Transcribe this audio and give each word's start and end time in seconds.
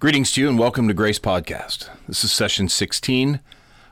Greetings 0.00 0.30
to 0.30 0.40
you 0.40 0.48
and 0.48 0.56
welcome 0.60 0.86
to 0.86 0.94
Grace 0.94 1.18
Podcast. 1.18 1.88
This 2.06 2.22
is 2.22 2.30
session 2.30 2.68
16. 2.68 3.40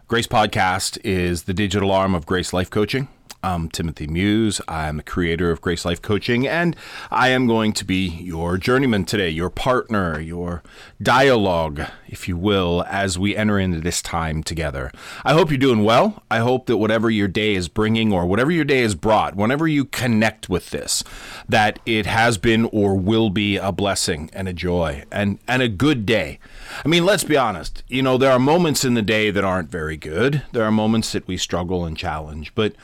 Grace 0.07 0.29
Podcast 0.29 0.99
is 1.03 1.43
the 1.43 1.53
digital 1.53 1.91
arm 1.91 2.15
of 2.15 2.27
Grace 2.27 2.53
Life 2.53 2.71
Coaching. 2.71 3.09
I'm 3.47 3.69
Timothy 3.69 4.09
Muse. 4.09 4.61
I'm 4.67 4.97
the 4.97 5.05
creator 5.05 5.53
of 5.53 5.61
Grace 5.61 5.85
Life 5.85 6.03
Coaching, 6.03 6.49
and 6.49 6.75
I 7.13 7.29
am 7.29 7.47
going 7.47 7.73
to 7.75 7.85
be 7.85 8.09
your 8.09 8.59
journeyman 8.59 9.05
today, 9.05 9.29
your 9.29 9.51
partner, 9.51 10.19
your 10.19 10.65
dialogue, 11.01 11.83
if 12.09 12.27
you 12.27 12.37
will, 12.37 12.85
as 12.89 13.21
we 13.21 13.37
enter 13.37 13.61
into 13.61 13.79
this 13.79 14.03
time 14.03 14.43
together. 14.43 14.91
I 15.25 15.33
hope 15.33 15.53
you're 15.53 15.59
doing 15.59 15.85
well. 15.85 16.25
I 16.29 16.39
hope 16.39 16.67
that 16.67 16.79
whatever 16.79 17.09
your 17.09 17.29
day 17.29 17.55
is 17.55 17.69
bringing 17.69 18.13
or 18.13 18.27
whatever 18.27 18.51
your 18.51 18.65
day 18.65 18.81
has 18.81 18.97
brought, 18.97 19.37
whenever 19.37 19.69
you 19.69 19.85
connect 19.85 20.49
with 20.49 20.71
this, 20.71 21.05
that 21.49 21.79
it 21.87 22.05
has 22.07 22.39
been 22.39 22.65
or 22.73 22.97
will 22.97 23.31
be 23.31 23.59
a 23.59 23.71
blessing 23.71 24.29
and 24.33 24.49
a 24.49 24.53
joy 24.53 25.05
and, 25.13 25.39
and 25.47 25.63
a 25.63 25.69
good 25.69 26.05
day. 26.05 26.41
I 26.85 26.89
mean, 26.89 27.05
let's 27.05 27.23
be 27.23 27.37
honest. 27.37 27.85
You 27.87 28.03
know, 28.03 28.19
there 28.19 28.33
are 28.33 28.41
moments 28.41 28.85
in 28.85 28.95
the 28.95 29.03
day 29.03 29.31
that 29.31 29.45
aren't 29.45 29.71
very 29.71 29.97
good. 29.97 30.43
There 30.51 30.65
are 30.65 30.73
moments 30.73 31.13
that 31.13 31.29
we 31.29 31.37
struggle 31.37 31.85
and 31.85 31.97
challenge, 31.97 32.53
but 32.57 32.75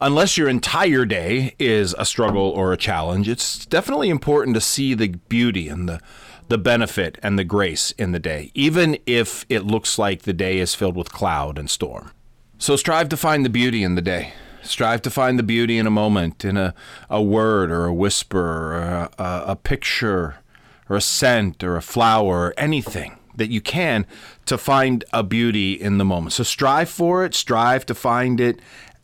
unless 0.00 0.36
your 0.36 0.48
entire 0.48 1.04
day 1.04 1.54
is 1.58 1.94
a 1.98 2.04
struggle 2.04 2.50
or 2.50 2.72
a 2.72 2.76
challenge, 2.76 3.28
it's 3.28 3.66
definitely 3.66 4.08
important 4.08 4.54
to 4.54 4.60
see 4.60 4.94
the 4.94 5.08
beauty 5.08 5.68
and 5.68 5.88
the 5.88 6.00
the 6.48 6.58
benefit 6.58 7.16
and 7.22 7.38
the 7.38 7.44
grace 7.44 7.92
in 7.92 8.10
the 8.10 8.18
day, 8.18 8.50
even 8.54 8.98
if 9.06 9.46
it 9.48 9.64
looks 9.64 10.00
like 10.00 10.22
the 10.22 10.32
day 10.32 10.58
is 10.58 10.74
filled 10.74 10.96
with 10.96 11.12
cloud 11.12 11.56
and 11.56 11.70
storm. 11.70 12.10
So 12.58 12.74
strive 12.74 13.08
to 13.10 13.16
find 13.16 13.44
the 13.44 13.50
beauty 13.50 13.84
in 13.84 13.94
the 13.94 14.02
day. 14.02 14.32
Strive 14.62 15.00
to 15.02 15.10
find 15.10 15.38
the 15.38 15.44
beauty 15.44 15.78
in 15.78 15.86
a 15.86 15.90
moment, 15.92 16.44
in 16.44 16.56
a, 16.56 16.74
a 17.08 17.22
word 17.22 17.70
or 17.70 17.86
a 17.86 17.94
whisper 17.94 18.74
or 18.74 18.78
a, 18.78 19.10
a, 19.16 19.44
a 19.52 19.56
picture 19.56 20.40
or 20.88 20.96
a 20.96 21.00
scent 21.00 21.62
or 21.62 21.76
a 21.76 21.82
flower 21.82 22.46
or 22.46 22.54
anything 22.58 23.16
that 23.36 23.50
you 23.50 23.60
can 23.60 24.04
to 24.44 24.58
find 24.58 25.04
a 25.12 25.22
beauty 25.22 25.74
in 25.74 25.98
the 25.98 26.04
moment. 26.04 26.32
So 26.32 26.42
strive 26.42 26.90
for 26.90 27.24
it, 27.24 27.32
strive 27.32 27.86
to 27.86 27.94
find 27.94 28.40
it, 28.40 28.60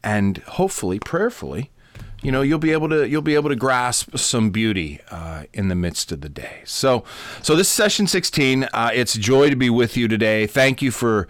and 0.07 0.39
hopefully, 0.39 1.01
prayerfully, 1.01 1.73
you 2.23 2.31
know 2.31 2.41
you'll 2.41 2.61
be 2.61 2.71
able 2.71 2.89
to 2.89 3.09
you'll 3.09 3.23
be 3.23 3.35
able 3.35 3.49
to 3.49 3.57
grasp 3.57 4.17
some 4.17 4.51
beauty 4.51 5.01
uh, 5.11 5.45
in 5.53 5.67
the 5.67 5.75
midst 5.75 6.13
of 6.13 6.21
the 6.21 6.29
day. 6.29 6.63
So, 6.65 7.03
so 7.43 7.57
this 7.57 7.67
is 7.67 7.73
session 7.73 8.07
16. 8.07 8.69
Uh, 8.73 8.91
it's 8.95 9.15
joy 9.15 9.51
to 9.51 9.57
be 9.57 9.69
with 9.69 9.97
you 9.97 10.07
today. 10.07 10.47
Thank 10.47 10.81
you 10.81 10.93
for 10.93 11.27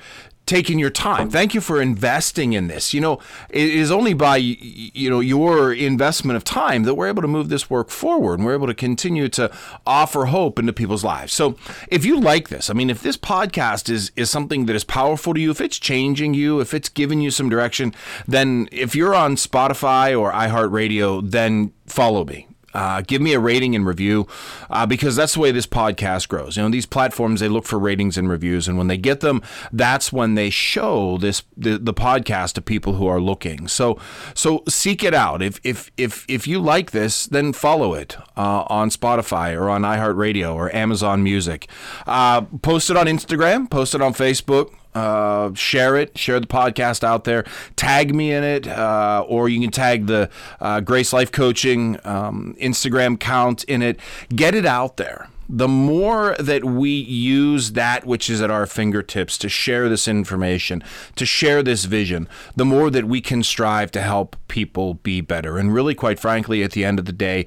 taking 0.47 0.79
your 0.79 0.91
time. 0.91 1.29
Thank 1.29 1.55
you 1.55 1.61
for 1.61 1.83
investing 1.83 2.53
in 2.53 2.69
this. 2.69 2.95
You 2.95 3.01
know, 3.01 3.19
it 3.51 3.69
is 3.69 3.91
only 3.91 4.15
by 4.15 4.37
you 4.37 5.11
know 5.11 5.21
your 5.21 5.73
investment 5.73 6.37
of 6.37 6.45
time 6.45 6.85
that 6.85 6.95
we're 6.95 7.09
able 7.09 7.23
to 7.23 7.29
move 7.29 7.49
this 7.49 7.69
work 7.69 7.91
forward 7.91 8.39
and 8.39 8.47
we're 8.47 8.55
able 8.55 8.69
to 8.69 8.75
continue 8.75 9.29
to 9.31 9.53
offer 9.87 10.27
hope 10.27 10.59
into 10.59 10.73
people's 10.73 11.05
lives. 11.05 11.33
So, 11.33 11.57
if 11.89 12.05
you 12.05 12.21
like 12.21 12.49
this, 12.49 12.71
I 12.71 12.73
mean, 12.73 12.91
if 12.91 13.03
this 13.03 13.17
podcast 13.17 13.91
is 13.91 14.13
is 14.17 14.31
something 14.31 14.67
that 14.67 14.77
is 14.77 14.85
powerful 14.85 15.35
to 15.35 15.41
you, 15.41 15.51
if 15.51 15.61
it's 15.61 15.79
changing 15.79 16.35
you, 16.35 16.61
if 16.61 16.73
it's 16.73 16.89
giving 16.89 17.21
you 17.21 17.31
some 17.31 17.49
direction, 17.49 17.93
then 18.27 18.69
if 18.71 18.95
you're 18.95 19.15
on 19.15 19.37
Spotify 19.37 20.19
or 20.19 20.33
iHeartRadio, 20.33 21.29
then 21.29 21.73
follow 21.87 22.25
me. 22.25 22.46
Uh, 22.77 23.01
give 23.01 23.23
me 23.23 23.33
a 23.33 23.41
rating 23.41 23.75
and 23.75 23.87
review 23.87 24.27
uh, 24.69 24.85
because 24.85 25.17
that's 25.17 25.33
the 25.33 25.41
way 25.41 25.51
this 25.51 25.67
podcast 25.67 26.29
grows. 26.29 26.59
You 26.59 26.63
know, 26.63 26.69
these 26.69 26.85
platforms 26.85 27.41
they 27.41 27.49
look 27.49 27.65
for 27.65 27.79
ratings 27.79 28.19
and 28.19 28.29
reviews, 28.29 28.69
and 28.69 28.77
when 28.77 28.87
they 28.87 28.99
get 28.99 29.21
them, 29.21 29.41
that's 29.73 30.13
when 30.13 30.35
they 30.35 30.51
show 30.51 31.17
this 31.17 31.43
the, 31.57 31.79
the 31.79 31.95
podcast 31.95 32.53
to 32.53 32.61
people 32.61 32.93
who 32.93 33.07
are 33.07 33.19
looking. 33.19 33.67
So 33.67 33.99
so 34.35 34.63
seek 34.69 35.03
it 35.03 35.15
out. 35.15 35.41
If 35.41 35.59
if 35.65 35.91
if 35.97 36.27
if 36.29 36.47
you 36.47 36.61
like 36.61 36.91
this, 36.91 37.25
then 37.25 37.55
follow 37.55 37.95
it 37.95 38.19
uh, 38.37 38.65
on 38.69 38.91
Spotify 38.91 39.57
or 39.57 39.71
on 39.71 39.81
iHeartRadio 39.81 40.55
or 40.55 40.75
Amazon 40.77 41.23
Music. 41.23 41.69
Uh, 42.07 42.43
post 42.43 42.91
it 42.91 42.97
on 42.99 43.07
Instagram. 43.07 43.71
Post 43.71 43.95
it 43.95 44.03
on 44.03 44.13
Facebook. 44.13 44.75
Uh, 44.97 45.53
share 45.53 45.95
it, 45.95 46.17
share 46.17 46.41
the 46.41 46.47
podcast 46.47 47.05
out 47.05 47.25
there. 47.25 47.45
Tag 47.77 48.15
me 48.15 48.33
in 48.33 48.43
it, 48.43 48.67
uh, 48.67 49.23
or 49.29 49.47
you 49.47 49.61
can 49.61 49.71
tag 49.71 50.07
the 50.07 50.31
uh, 50.59 50.81
Grace 50.81 51.13
Life 51.13 51.31
Coaching 51.31 51.99
um, 52.05 52.57
Instagram 52.59 53.17
account 53.17 53.63
in 53.65 53.83
it. 53.83 54.01
Get 54.35 54.55
it 54.55 54.65
out 54.65 54.97
there. 54.97 55.29
The 55.51 55.69
more 55.69 56.35
that 56.39 56.65
we 56.65 56.89
use 56.89 57.73
that 57.73 58.07
which 58.07 58.31
is 58.31 58.41
at 58.41 58.51
our 58.51 58.65
fingertips 58.65 59.37
to 59.39 59.51
share 59.51 59.91
this 59.91 60.09
information, 60.09 60.83
to 61.17 61.27
share 61.27 61.63
this 61.63 61.85
vision, 61.85 62.27
the 62.57 62.65
more 62.65 62.89
that 62.89 63.05
we 63.05 63.21
can 63.21 63.43
strive 63.43 63.91
to 63.93 64.01
help 64.01 64.35
people 64.49 64.95
be 64.95 65.21
better. 65.21 65.59
And 65.59 65.75
really, 65.75 65.95
quite 65.95 66.19
frankly, 66.19 66.63
at 66.63 66.71
the 66.71 66.87
end 66.87 66.99
of 66.99 67.05
the 67.05 67.13
day, 67.13 67.45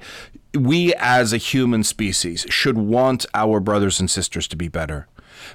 we 0.54 0.94
as 0.94 1.32
a 1.32 1.36
human 1.36 1.82
species 1.82 2.46
should 2.48 2.78
want 2.78 3.26
our 3.34 3.58
brothers 3.58 3.98
and 3.98 4.08
sisters 4.08 4.46
to 4.46 4.56
be 4.56 4.68
better. 4.68 5.08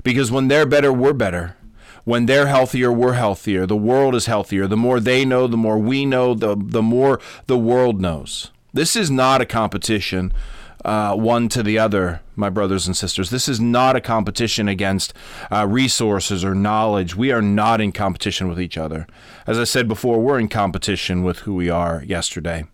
Because 0.03 0.29
when 0.29 0.49
they're 0.49 0.65
better, 0.65 0.91
we're 0.91 1.13
better 1.13 1.55
when 2.05 2.27
they're 2.27 2.47
healthier, 2.47 2.91
we're 2.91 3.13
healthier. 3.13 3.65
The 3.65 3.75
world 3.75 4.15
is 4.15 4.27
healthier. 4.27 4.67
The 4.67 4.77
more 4.77 4.99
they 4.99 5.25
know, 5.25 5.47
the 5.47 5.57
more 5.57 5.77
we 5.77 6.05
know, 6.05 6.33
the, 6.33 6.55
the 6.57 6.81
more 6.81 7.19
the 7.47 7.57
world 7.57 7.99
knows. 7.99 8.51
This 8.73 8.95
is 8.95 9.11
not 9.11 9.41
a 9.41 9.45
competition. 9.45 10.31
Uh, 10.83 11.15
one 11.15 11.49
to 11.49 11.63
the 11.63 11.79
other, 11.79 12.21
my 12.35 12.47
brothers 12.47 12.85
and 12.85 12.95
sisters. 12.95 13.31
This 13.31 13.49
is 13.49 13.59
not 13.59 13.95
a 13.95 14.01
competition 14.01 14.67
against 14.67 15.15
uh, 15.51 15.65
resources 15.67 16.45
or 16.45 16.53
knowledge. 16.53 17.15
We 17.15 17.31
are 17.31 17.41
not 17.41 17.81
in 17.81 17.91
competition 17.91 18.47
with 18.47 18.61
each 18.61 18.77
other. 18.77 19.07
As 19.47 19.57
I 19.57 19.63
said 19.63 19.87
before, 19.87 20.21
we're 20.21 20.39
in 20.39 20.47
competition 20.47 21.23
with 21.23 21.39
who 21.39 21.55
we 21.55 21.71
are 21.71 22.03
yesterday. 22.05 22.65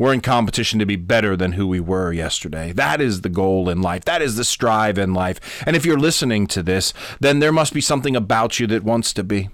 We're 0.00 0.14
in 0.14 0.22
competition 0.22 0.78
to 0.78 0.86
be 0.86 0.96
better 0.96 1.36
than 1.36 1.52
who 1.52 1.66
we 1.66 1.78
were 1.78 2.10
yesterday. 2.10 2.72
That 2.72 3.02
is 3.02 3.20
the 3.20 3.28
goal 3.28 3.68
in 3.68 3.82
life. 3.82 4.06
That 4.06 4.22
is 4.22 4.36
the 4.36 4.46
strive 4.46 4.96
in 4.96 5.12
life. 5.12 5.62
And 5.66 5.76
if 5.76 5.84
you're 5.84 5.98
listening 5.98 6.46
to 6.46 6.62
this, 6.62 6.94
then 7.20 7.40
there 7.40 7.52
must 7.52 7.74
be 7.74 7.82
something 7.82 8.16
about 8.16 8.58
you 8.58 8.66
that 8.68 8.82
wants 8.82 9.12
to 9.12 9.22
be. 9.22 9.50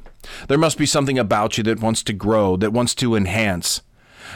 There 0.46 0.56
must 0.56 0.78
be 0.78 0.86
something 0.86 1.18
about 1.18 1.58
you 1.58 1.64
that 1.64 1.80
wants 1.80 2.04
to 2.04 2.12
grow, 2.12 2.56
that 2.58 2.72
wants 2.72 2.94
to 2.94 3.16
enhance. 3.16 3.82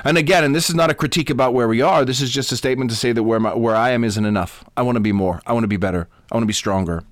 And 0.03 0.19
again, 0.19 0.43
and 0.43 0.53
this 0.53 0.69
is 0.69 0.75
not 0.75 0.91
a 0.91 0.95
critique 0.95 1.31
about 1.31 1.55
where 1.55 1.69
we 1.69 1.81
are. 1.81 2.05
This 2.05 2.21
is 2.21 2.33
just 2.33 2.51
a 2.51 2.57
statement 2.57 2.91
to 2.91 2.97
say 2.97 3.13
that 3.13 3.23
where 3.23 3.39
my, 3.39 3.55
where 3.55 3.77
I 3.77 3.91
am 3.91 4.03
isn't 4.03 4.27
enough. 4.27 4.65
I 4.77 4.83
want 4.83 4.97
to 4.97 5.01
be 5.01 5.13
more. 5.13 5.41
I 5.47 5.53
want 5.53 5.63
to 5.63 5.69
be 5.69 5.77
better. 5.77 6.09
I 6.33 6.35
want 6.35 6.43
to 6.43 6.49
be 6.49 6.53
stronger. 6.53 7.05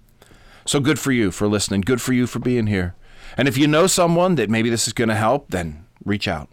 So 0.67 0.81
good 0.81 0.99
for 0.99 1.13
you 1.13 1.31
for 1.31 1.47
listening. 1.47 1.83
Good 1.83 2.03
for 2.03 2.15
you 2.15 2.27
for 2.27 2.41
being 2.41 2.67
here. 2.67 2.97
And 3.37 3.47
if 3.47 3.57
you 3.57 3.69
know 3.69 3.87
someone 3.87 4.35
that 4.35 4.51
maybe 4.51 4.71
this 4.71 4.89
is 4.89 4.93
going 4.93 5.09
to 5.09 5.15
help, 5.15 5.53
then 5.53 5.87
reach 6.05 6.27
out. 6.27 6.49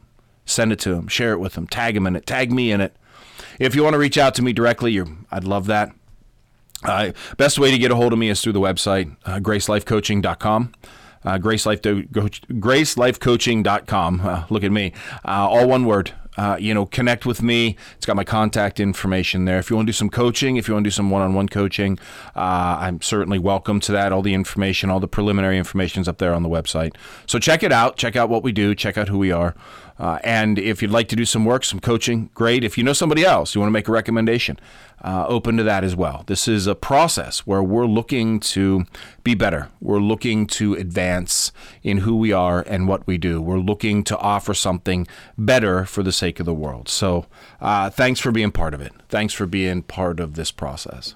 Send 0.46 0.72
it 0.72 0.80
to 0.80 0.96
them, 0.96 1.08
share 1.08 1.34
it 1.34 1.40
with 1.40 1.54
them, 1.54 1.68
tag 1.68 1.96
them 1.96 2.08
in 2.08 2.16
it, 2.16 2.26
tag 2.26 2.52
me 2.52 2.72
in 2.72 2.82
it. 2.82 2.96
If 3.60 3.76
you 3.76 3.84
want 3.84 3.94
to 3.94 4.00
reach 4.00 4.18
out 4.18 4.34
to 4.36 4.42
me 4.42 4.54
directly, 4.54 5.00
I'd 5.32 5.44
love 5.44 5.68
that. 5.68 5.92
Uh, 6.84 7.12
best 7.38 7.58
way 7.58 7.72
to 7.72 7.78
get 7.78 7.92
a 7.92 7.96
hold 7.96 8.12
of 8.14 8.20
me 8.20 8.30
is 8.30 8.42
through 8.42 8.54
the 8.54 8.60
website, 8.60 9.16
uh, 9.26 9.40
gracelifecoaching.com. 9.40 10.74
Uh, 11.24 11.38
Grace 11.40 11.66
gracelifecoaching.com. 11.66 14.22
Uh, 14.22 14.44
look 14.50 14.64
at 14.64 14.72
me. 14.72 14.94
Uh, 15.26 15.50
all 15.50 15.68
one 15.68 15.86
word. 15.86 16.12
Uh, 16.38 16.58
you 16.60 16.74
know, 16.74 16.86
connect 16.86 17.26
with 17.26 17.42
me. 17.42 17.78
It's 17.96 18.06
got 18.06 18.18
my 18.18 18.26
contact 18.26 18.82
information 18.82 19.46
there. 19.46 19.58
If 19.58 19.70
you 19.70 19.78
want 19.78 19.88
to 19.88 19.92
do 19.92 19.96
some 19.96 20.10
coaching, 20.10 20.58
if 20.58 20.68
you 20.68 20.74
want 20.74 20.84
to 20.84 20.88
do 20.88 20.92
some 20.92 21.10
one-on-one 21.10 21.48
coaching, 21.48 21.98
uh, 22.36 22.76
I'm 22.80 23.02
certainly 23.02 23.40
welcome 23.40 23.80
to 23.80 23.94
that. 23.94 24.12
All 24.12 24.22
the 24.22 24.34
information, 24.34 24.90
all 24.90 25.00
the 25.00 25.08
preliminary 25.08 25.58
information 25.58 26.02
is 26.02 26.10
up 26.10 26.18
there 26.18 26.34
on 26.34 26.44
the 26.44 26.50
website. 26.50 26.94
So 27.26 27.40
check 27.40 27.64
it 27.64 27.72
out. 27.72 27.96
Check 27.96 28.18
out 28.18 28.28
what 28.30 28.44
we 28.44 28.52
do. 28.52 28.76
Check 28.76 28.98
out 28.98 29.08
who 29.08 29.18
we 29.18 29.32
are. 29.32 29.56
Uh, 29.98 30.20
and 30.24 30.60
if 30.60 30.82
you'd 30.82 30.92
like 30.92 31.08
to 31.08 31.16
do 31.16 31.26
some 31.26 31.46
work, 31.46 31.64
some 31.64 31.80
coaching, 31.80 32.30
great. 32.34 32.64
If 32.64 32.78
you 32.78 32.84
know 32.84 32.94
somebody 32.94 33.24
else, 33.24 33.56
you 33.56 33.62
want 33.62 33.70
to 33.70 33.74
make 33.74 33.88
a 33.88 33.92
recommendation, 33.92 34.60
uh, 35.02 35.26
open 35.28 35.56
to 35.58 35.64
that 35.64 35.84
as 35.86 35.96
well. 35.96 36.24
This 36.28 36.48
is 36.48 36.68
a 36.68 36.76
process 36.76 37.40
where 37.40 37.64
we're 37.64 37.86
looking 37.86 38.40
to 38.42 38.86
be 39.24 39.36
better. 39.36 39.70
We're 39.80 40.00
looking 40.00 40.48
to 40.48 40.74
advance 40.74 41.54
in 41.82 42.00
who 42.00 42.18
we 42.18 42.34
are 42.34 42.62
and 42.68 42.88
what 42.88 43.08
we 43.08 43.18
do. 43.18 43.42
We're 43.42 43.60
looking 43.60 44.04
to 44.06 44.18
offer 44.18 44.54
something 44.54 45.08
better 45.38 45.86
for 45.86 46.04
the 46.04 46.12
sake 46.12 46.42
of 46.42 46.46
the 46.46 46.54
world. 46.54 46.90
So 46.90 47.28
uh, 47.62 47.90
thanks 47.90 48.20
for 48.20 48.32
being 48.32 48.52
part 48.52 48.74
of 48.74 48.82
it. 48.82 48.92
Thanks 49.08 49.34
for 49.34 49.46
being 49.46 49.82
part 49.82 50.20
of 50.20 50.36
this 50.36 50.52
process. 50.52 51.16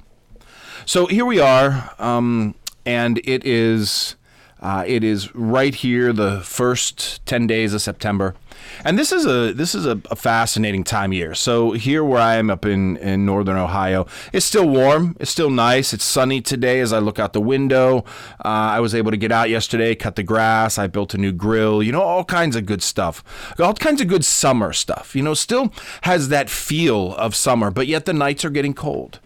So 0.86 1.08
here 1.08 1.26
we 1.26 1.40
are, 1.40 1.92
um, 2.00 2.56
and 2.86 3.20
it 3.26 3.46
is. 3.46 4.16
Uh, 4.62 4.84
it 4.86 5.04
is 5.04 5.34
right 5.34 5.74
here, 5.74 6.12
the 6.12 6.42
first 6.42 7.26
10 7.26 7.48
days 7.48 7.74
of 7.74 7.82
September. 7.82 8.36
And 8.84 9.00
this 9.00 9.12
is 9.12 9.26
a 9.26 9.54
this 9.54 9.74
is 9.74 9.86
a, 9.86 10.02
a, 10.12 10.16
fascinating 10.16 10.84
time 10.84 11.12
of 11.12 11.18
year. 11.18 11.34
So 11.34 11.72
here 11.72 12.04
where 12.04 12.22
I 12.22 12.36
am 12.36 12.50
up 12.50 12.66
in, 12.66 12.98
in 12.98 13.26
northern 13.26 13.58
Ohio, 13.58 14.06
it's 14.34 14.46
still 14.46 14.68
warm. 14.68 15.16
It's 15.20 15.32
still 15.32 15.50
nice. 15.50 15.94
It's 15.94 16.04
sunny 16.04 16.42
today 16.42 16.82
as 16.82 16.92
I 16.92 17.00
look 17.00 17.20
out 17.20 17.34
the 17.34 17.42
window. 17.42 18.00
Uh, 18.44 18.76
I 18.76 18.80
was 18.82 18.94
able 18.94 19.12
to 19.12 19.18
get 19.18 19.32
out 19.32 19.50
yesterday, 19.50 19.96
cut 19.96 20.18
the 20.18 20.24
grass. 20.24 20.78
I 20.78 20.88
built 20.88 21.14
a 21.14 21.18
new 21.18 21.32
grill. 21.32 21.82
You 21.82 21.94
know, 21.94 22.02
all 22.02 22.26
kinds 22.26 22.56
of 22.56 22.66
good 22.66 22.84
stuff. 22.84 23.24
All 23.60 23.74
kinds 23.74 24.02
of 24.02 24.08
good 24.08 24.26
summer 24.26 24.74
stuff. 24.74 25.16
You 25.16 25.24
know, 25.24 25.34
still 25.34 25.74
has 26.02 26.30
that 26.30 26.50
feel 26.50 27.16
of 27.16 27.36
summer, 27.36 27.72
but 27.72 27.88
yet 27.88 28.06
the 28.06 28.14
nights 28.14 28.44
are 28.44 28.50
getting 28.50 28.74
cold 28.74 29.20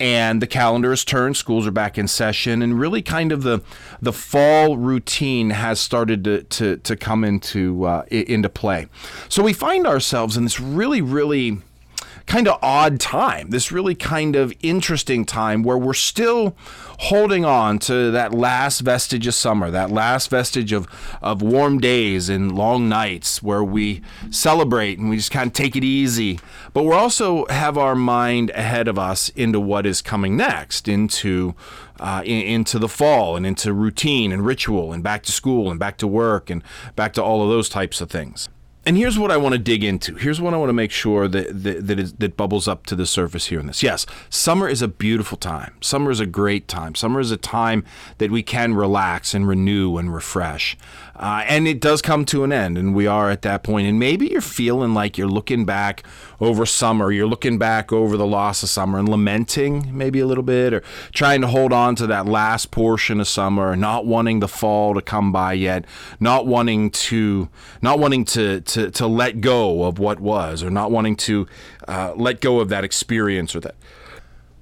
and 0.00 0.42
the 0.42 0.46
calendar 0.46 0.90
has 0.90 1.04
turned 1.04 1.36
schools 1.36 1.66
are 1.66 1.70
back 1.72 1.98
in 1.98 2.08
session 2.08 2.62
and 2.62 2.78
really 2.78 3.02
kind 3.02 3.32
of 3.32 3.42
the 3.42 3.60
the 4.00 4.12
fall 4.12 4.76
routine 4.76 5.50
has 5.50 5.80
started 5.80 6.24
to 6.24 6.42
to, 6.44 6.76
to 6.78 6.96
come 6.96 7.24
into 7.24 7.84
uh, 7.84 8.04
into 8.10 8.48
play. 8.48 8.86
So 9.28 9.42
we 9.42 9.52
find 9.52 9.86
ourselves 9.86 10.36
in 10.36 10.44
this 10.44 10.60
really 10.60 11.00
really 11.00 11.58
kind 12.26 12.48
of 12.48 12.58
odd 12.60 12.98
time, 12.98 13.50
this 13.50 13.70
really 13.70 13.94
kind 13.94 14.34
of 14.34 14.52
interesting 14.60 15.24
time 15.24 15.62
where 15.62 15.78
we're 15.78 15.94
still 15.94 16.56
holding 16.98 17.44
on 17.44 17.78
to 17.78 18.10
that 18.10 18.32
last 18.32 18.80
vestige 18.80 19.26
of 19.26 19.34
summer, 19.34 19.70
that 19.70 19.90
last 19.90 20.28
vestige 20.28 20.72
of, 20.72 20.88
of 21.22 21.40
warm 21.40 21.78
days 21.78 22.28
and 22.28 22.56
long 22.56 22.88
nights 22.88 23.42
where 23.42 23.62
we 23.62 24.02
celebrate 24.30 24.98
and 24.98 25.08
we 25.08 25.16
just 25.16 25.30
kind 25.30 25.48
of 25.48 25.52
take 25.52 25.76
it 25.76 25.84
easy. 25.84 26.40
But 26.72 26.82
we 26.82 26.92
also 26.92 27.46
have 27.46 27.78
our 27.78 27.94
mind 27.94 28.50
ahead 28.50 28.88
of 28.88 28.98
us 28.98 29.28
into 29.30 29.60
what 29.60 29.86
is 29.86 30.02
coming 30.02 30.36
next, 30.36 30.88
into 30.88 31.54
uh, 32.00 32.22
in, 32.24 32.42
into 32.42 32.78
the 32.78 32.88
fall 32.88 33.36
and 33.36 33.46
into 33.46 33.72
routine 33.72 34.32
and 34.32 34.44
ritual 34.44 34.92
and 34.92 35.02
back 35.02 35.22
to 35.22 35.32
school 35.32 35.70
and 35.70 35.78
back 35.78 35.96
to 35.98 36.06
work 36.06 36.50
and 36.50 36.62
back 36.94 37.12
to 37.14 37.22
all 37.22 37.42
of 37.42 37.48
those 37.48 37.68
types 37.68 38.00
of 38.00 38.10
things 38.10 38.48
and 38.86 38.96
here's 38.96 39.18
what 39.18 39.32
I 39.32 39.36
want 39.36 39.52
to 39.54 39.58
dig 39.58 39.82
into. 39.82 40.14
Here's 40.14 40.40
what 40.40 40.54
I 40.54 40.56
want 40.56 40.68
to 40.68 40.74
make 40.74 40.92
sure 40.92 41.26
that 41.26 41.64
that 41.64 41.86
that, 41.88 41.98
is, 41.98 42.12
that 42.14 42.36
bubbles 42.36 42.68
up 42.68 42.86
to 42.86 42.94
the 42.94 43.04
surface 43.04 43.46
here 43.46 43.58
in 43.58 43.66
this. 43.66 43.82
Yes, 43.82 44.06
summer 44.30 44.68
is 44.68 44.80
a 44.80 44.88
beautiful 44.88 45.36
time. 45.36 45.74
Summer 45.80 46.12
is 46.12 46.20
a 46.20 46.26
great 46.26 46.68
time. 46.68 46.94
Summer 46.94 47.18
is 47.18 47.32
a 47.32 47.36
time 47.36 47.84
that 48.18 48.30
we 48.30 48.44
can 48.44 48.74
relax 48.74 49.34
and 49.34 49.48
renew 49.48 49.96
and 49.98 50.14
refresh. 50.14 50.78
Uh, 51.18 51.44
and 51.48 51.66
it 51.66 51.80
does 51.80 52.02
come 52.02 52.24
to 52.26 52.44
an 52.44 52.52
end, 52.52 52.76
and 52.76 52.94
we 52.94 53.06
are 53.06 53.30
at 53.30 53.42
that 53.42 53.62
point. 53.62 53.86
And 53.86 53.98
maybe 53.98 54.28
you're 54.28 54.40
feeling 54.40 54.92
like 54.92 55.16
you're 55.16 55.28
looking 55.28 55.64
back 55.64 56.02
over 56.40 56.66
summer, 56.66 57.10
you're 57.10 57.26
looking 57.26 57.58
back 57.58 57.92
over 57.92 58.16
the 58.16 58.26
loss 58.26 58.62
of 58.62 58.68
summer 58.68 58.98
and 58.98 59.08
lamenting 59.08 59.96
maybe 59.96 60.20
a 60.20 60.26
little 60.26 60.44
bit, 60.44 60.74
or 60.74 60.82
trying 61.12 61.40
to 61.40 61.46
hold 61.46 61.72
on 61.72 61.96
to 61.96 62.06
that 62.06 62.26
last 62.26 62.70
portion 62.70 63.20
of 63.20 63.28
summer, 63.28 63.74
not 63.74 64.04
wanting 64.04 64.40
the 64.40 64.48
fall 64.48 64.94
to 64.94 65.00
come 65.00 65.32
by 65.32 65.54
yet, 65.54 65.86
not 66.20 66.46
wanting 66.46 66.90
to, 66.90 67.48
not 67.80 67.98
wanting 67.98 68.24
to 68.26 68.60
to, 68.60 68.90
to 68.90 69.06
let 69.06 69.40
go 69.40 69.84
of 69.84 69.98
what 69.98 70.20
was, 70.20 70.62
or 70.62 70.70
not 70.70 70.90
wanting 70.90 71.16
to 71.16 71.46
uh, 71.88 72.12
let 72.14 72.40
go 72.40 72.60
of 72.60 72.68
that 72.68 72.84
experience 72.84 73.56
or 73.56 73.60
that 73.60 73.74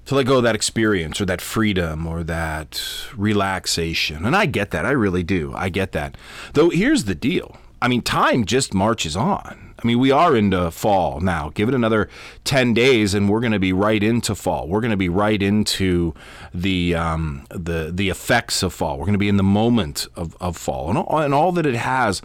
to 0.06 0.14
let 0.14 0.26
go 0.26 0.38
of 0.38 0.42
that 0.42 0.54
experience 0.54 1.20
or 1.20 1.24
that 1.26 1.40
freedom 1.40 2.06
or 2.06 2.22
that 2.24 2.82
relaxation. 3.16 4.24
And 4.24 4.36
I 4.36 4.46
get 4.46 4.70
that. 4.72 4.84
I 4.84 4.90
really 4.90 5.22
do. 5.22 5.52
I 5.54 5.68
get 5.68 5.92
that. 5.92 6.16
Though 6.52 6.70
here's 6.70 7.04
the 7.04 7.14
deal. 7.14 7.56
I 7.80 7.88
mean, 7.88 8.02
time 8.02 8.46
just 8.46 8.72
marches 8.72 9.16
on. 9.16 9.74
I 9.82 9.86
mean, 9.86 9.98
we 9.98 10.10
are 10.10 10.34
into 10.34 10.70
fall 10.70 11.20
now. 11.20 11.50
Give 11.52 11.68
it 11.68 11.74
another 11.74 12.08
10 12.44 12.72
days 12.72 13.12
and 13.12 13.28
we're 13.28 13.40
going 13.40 13.52
to 13.52 13.58
be 13.58 13.74
right 13.74 14.02
into 14.02 14.34
fall. 14.34 14.66
We're 14.66 14.80
going 14.80 14.92
to 14.92 14.96
be 14.96 15.10
right 15.10 15.42
into 15.42 16.14
the 16.54 16.94
um, 16.94 17.44
the 17.50 17.90
the 17.92 18.08
effects 18.08 18.62
of 18.62 18.72
fall. 18.72 18.96
We're 18.96 19.04
going 19.04 19.12
to 19.12 19.18
be 19.18 19.28
in 19.28 19.36
the 19.36 19.42
moment 19.42 20.06
of, 20.16 20.34
of 20.40 20.56
fall 20.56 20.88
and 20.88 20.96
all, 20.96 21.18
and 21.18 21.34
all 21.34 21.52
that 21.52 21.66
it 21.66 21.74
has. 21.74 22.22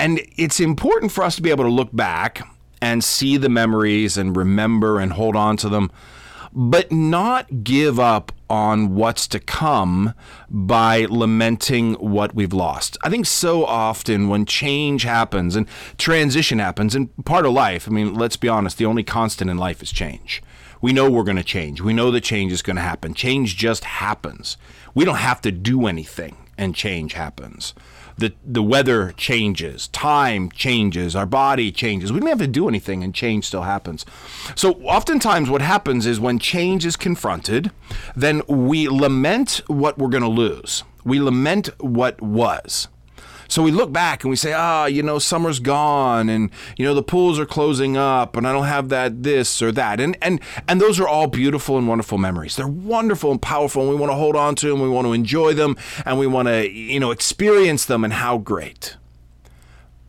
And 0.00 0.20
it's 0.36 0.58
important 0.58 1.12
for 1.12 1.22
us 1.22 1.36
to 1.36 1.42
be 1.42 1.50
able 1.50 1.64
to 1.64 1.70
look 1.70 1.94
back 1.94 2.42
and 2.82 3.04
see 3.04 3.36
the 3.36 3.48
memories 3.48 4.16
and 4.16 4.36
remember 4.36 4.98
and 4.98 5.12
hold 5.12 5.36
on 5.36 5.56
to 5.58 5.68
them 5.68 5.92
but 6.58 6.90
not 6.90 7.62
give 7.62 8.00
up 8.00 8.32
on 8.48 8.94
what's 8.94 9.28
to 9.28 9.38
come 9.38 10.14
by 10.48 11.04
lamenting 11.04 11.92
what 11.94 12.34
we've 12.34 12.54
lost. 12.54 12.96
I 13.02 13.10
think 13.10 13.26
so 13.26 13.66
often 13.66 14.30
when 14.30 14.46
change 14.46 15.02
happens 15.02 15.54
and 15.54 15.68
transition 15.98 16.58
happens, 16.58 16.94
and 16.94 17.10
part 17.26 17.44
of 17.44 17.52
life, 17.52 17.86
I 17.86 17.90
mean, 17.90 18.14
let's 18.14 18.38
be 18.38 18.48
honest, 18.48 18.78
the 18.78 18.86
only 18.86 19.02
constant 19.02 19.50
in 19.50 19.58
life 19.58 19.82
is 19.82 19.92
change. 19.92 20.42
We 20.80 20.94
know 20.94 21.10
we're 21.10 21.24
going 21.24 21.36
to 21.36 21.44
change. 21.44 21.82
We 21.82 21.92
know 21.92 22.10
that 22.10 22.22
change 22.22 22.52
is 22.52 22.62
going 22.62 22.76
to 22.76 22.82
happen. 22.82 23.12
Change 23.12 23.56
just 23.56 23.84
happens. 23.84 24.56
We 24.94 25.04
don't 25.04 25.16
have 25.16 25.42
to 25.42 25.52
do 25.52 25.86
anything, 25.86 26.36
and 26.56 26.74
change 26.74 27.12
happens 27.12 27.74
the 28.18 28.32
the 28.44 28.62
weather 28.62 29.12
changes, 29.12 29.88
time 29.88 30.50
changes, 30.50 31.14
our 31.14 31.26
body 31.26 31.70
changes. 31.70 32.12
We 32.12 32.20
don't 32.20 32.28
have 32.28 32.38
to 32.38 32.46
do 32.46 32.68
anything, 32.68 33.02
and 33.02 33.14
change 33.14 33.46
still 33.46 33.62
happens. 33.62 34.06
So 34.54 34.74
oftentimes, 34.82 35.50
what 35.50 35.62
happens 35.62 36.06
is 36.06 36.18
when 36.18 36.38
change 36.38 36.86
is 36.86 36.96
confronted, 36.96 37.70
then 38.14 38.42
we 38.48 38.88
lament 38.88 39.60
what 39.66 39.98
we're 39.98 40.08
going 40.08 40.22
to 40.22 40.28
lose. 40.28 40.84
We 41.04 41.20
lament 41.20 41.68
what 41.80 42.20
was. 42.20 42.88
So 43.48 43.62
we 43.62 43.70
look 43.70 43.92
back 43.92 44.24
and 44.24 44.30
we 44.30 44.36
say, 44.36 44.52
ah, 44.52 44.86
you 44.86 45.02
know, 45.02 45.18
summer's 45.18 45.58
gone 45.58 46.28
and 46.28 46.50
you 46.76 46.84
know 46.84 46.94
the 46.94 47.02
pools 47.02 47.38
are 47.38 47.46
closing 47.46 47.96
up 47.96 48.36
and 48.36 48.46
I 48.46 48.52
don't 48.52 48.66
have 48.66 48.88
that 48.90 49.22
this 49.22 49.62
or 49.62 49.72
that. 49.72 50.00
And 50.00 50.16
and 50.22 50.40
and 50.68 50.80
those 50.80 50.98
are 51.00 51.08
all 51.08 51.26
beautiful 51.26 51.78
and 51.78 51.88
wonderful 51.88 52.18
memories. 52.18 52.56
They're 52.56 52.66
wonderful 52.66 53.30
and 53.30 53.40
powerful 53.40 53.82
and 53.82 53.90
we 53.90 53.96
want 53.96 54.10
to 54.10 54.16
hold 54.16 54.36
on 54.36 54.54
to 54.56 54.68
them, 54.68 54.80
we 54.80 54.88
want 54.88 55.06
to 55.06 55.12
enjoy 55.12 55.54
them 55.54 55.76
and 56.04 56.18
we 56.18 56.26
want 56.26 56.48
to, 56.48 56.70
you 56.70 57.00
know, 57.00 57.10
experience 57.10 57.84
them 57.84 58.04
and 58.04 58.12
how 58.12 58.38
great. 58.38 58.96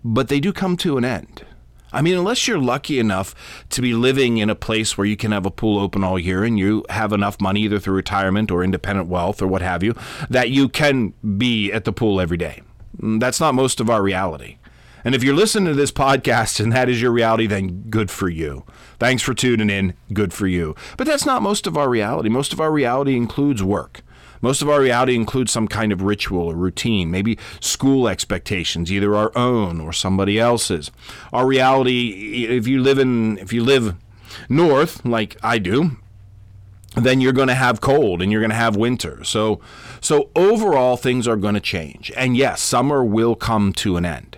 But 0.04 0.30
they 0.30 0.40
do 0.40 0.54
come 0.54 0.78
to 0.78 0.98
an 0.98 1.06
end. 1.06 1.44
I 1.92 2.02
mean, 2.02 2.18
unless 2.18 2.48
you're 2.48 2.60
lucky 2.60 3.00
enough 3.00 3.34
to 3.70 3.82
be 3.82 3.94
living 3.94 4.38
in 4.38 4.50
a 4.50 4.56
place 4.56 4.98
where 4.98 5.08
you 5.08 5.16
can 5.16 5.32
have 5.32 5.46
a 5.46 5.52
pool 5.52 5.80
open 5.80 6.04
all 6.04 6.20
year 6.20 6.44
and 6.44 6.60
you 6.60 6.84
have 6.90 7.14
enough 7.14 7.40
money, 7.40 7.62
either 7.62 7.80
through 7.80 7.96
retirement 7.96 8.52
or 8.52 8.64
independent 8.64 9.08
wealth 9.08 9.42
or 9.42 9.48
what 9.48 9.62
have 9.62 9.84
you, 9.84 9.96
that 10.30 10.50
you 10.50 10.68
can 10.68 11.14
be 11.38 11.72
at 11.72 11.86
the 11.86 11.94
pool 11.94 12.20
every 12.20 12.38
day. 12.38 12.62
Mm, 13.02 13.20
that's 13.20 13.40
not 13.40 13.56
most 13.56 13.80
of 13.80 13.90
our 13.90 14.02
reality. 14.02 14.58
And 15.04 15.16
if 15.16 15.24
you're 15.24 15.36
listening 15.36 15.68
to 15.68 15.74
this 15.74 15.92
podcast 15.92 16.60
and 16.60 16.74
that 16.74 16.90
is 16.90 17.02
your 17.02 17.12
reality, 17.12 17.48
then 17.48 17.84
good 17.90 18.12
for 18.12 18.28
you. 18.28 18.66
Thanks 19.00 19.24
for 19.24 19.34
tuning 19.34 19.70
in. 19.70 19.94
Good 20.12 20.34
for 20.34 20.48
you. 20.48 20.76
But 20.98 21.08
that's 21.08 21.26
not 21.26 21.42
most 21.42 21.68
of 21.68 21.78
our 21.78 21.90
reality. 21.90 22.30
Most 22.30 22.52
of 22.52 22.60
our 22.60 22.72
reality 22.72 23.16
includes 23.16 23.64
work. 23.64 24.02
Most 24.42 24.62
of 24.62 24.70
our 24.70 24.82
reality 24.82 25.16
includes 25.16 25.52
some 25.52 25.68
kind 25.68 25.92
of 25.92 26.02
ritual 26.02 26.48
or 26.48 26.56
routine, 26.56 27.10
maybe 27.10 27.40
school 27.60 28.08
expectations, 28.08 28.92
either 28.92 29.16
our 29.16 29.32
own 29.36 29.80
or 29.80 29.94
somebody 29.94 30.40
else's. 30.40 30.92
Our 31.34 31.48
reality, 31.48 32.46
if 32.46 32.68
you 32.68 32.82
live 32.82 33.00
in, 33.00 33.38
if 33.40 33.52
you 33.52 33.64
live 33.64 33.96
north 34.50 35.04
like 35.06 35.38
I 35.42 35.58
do, 35.58 35.98
then 37.06 37.22
you're 37.22 37.34
going 37.34 37.48
to 37.48 37.56
have 37.56 37.82
cold 37.82 38.22
and 38.22 38.32
you're 38.32 38.42
going 38.42 38.52
to 38.52 38.56
have 38.56 38.76
winter. 38.76 39.24
So, 39.24 39.60
so 40.02 40.30
overall, 40.36 40.98
things 40.98 41.28
are 41.28 41.36
going 41.36 41.56
to 41.56 41.60
change. 41.60 42.12
And 42.16 42.36
yes, 42.36 42.62
summer 42.62 43.04
will 43.04 43.36
come 43.36 43.74
to 43.74 43.98
an 43.98 44.06
end. 44.06 44.38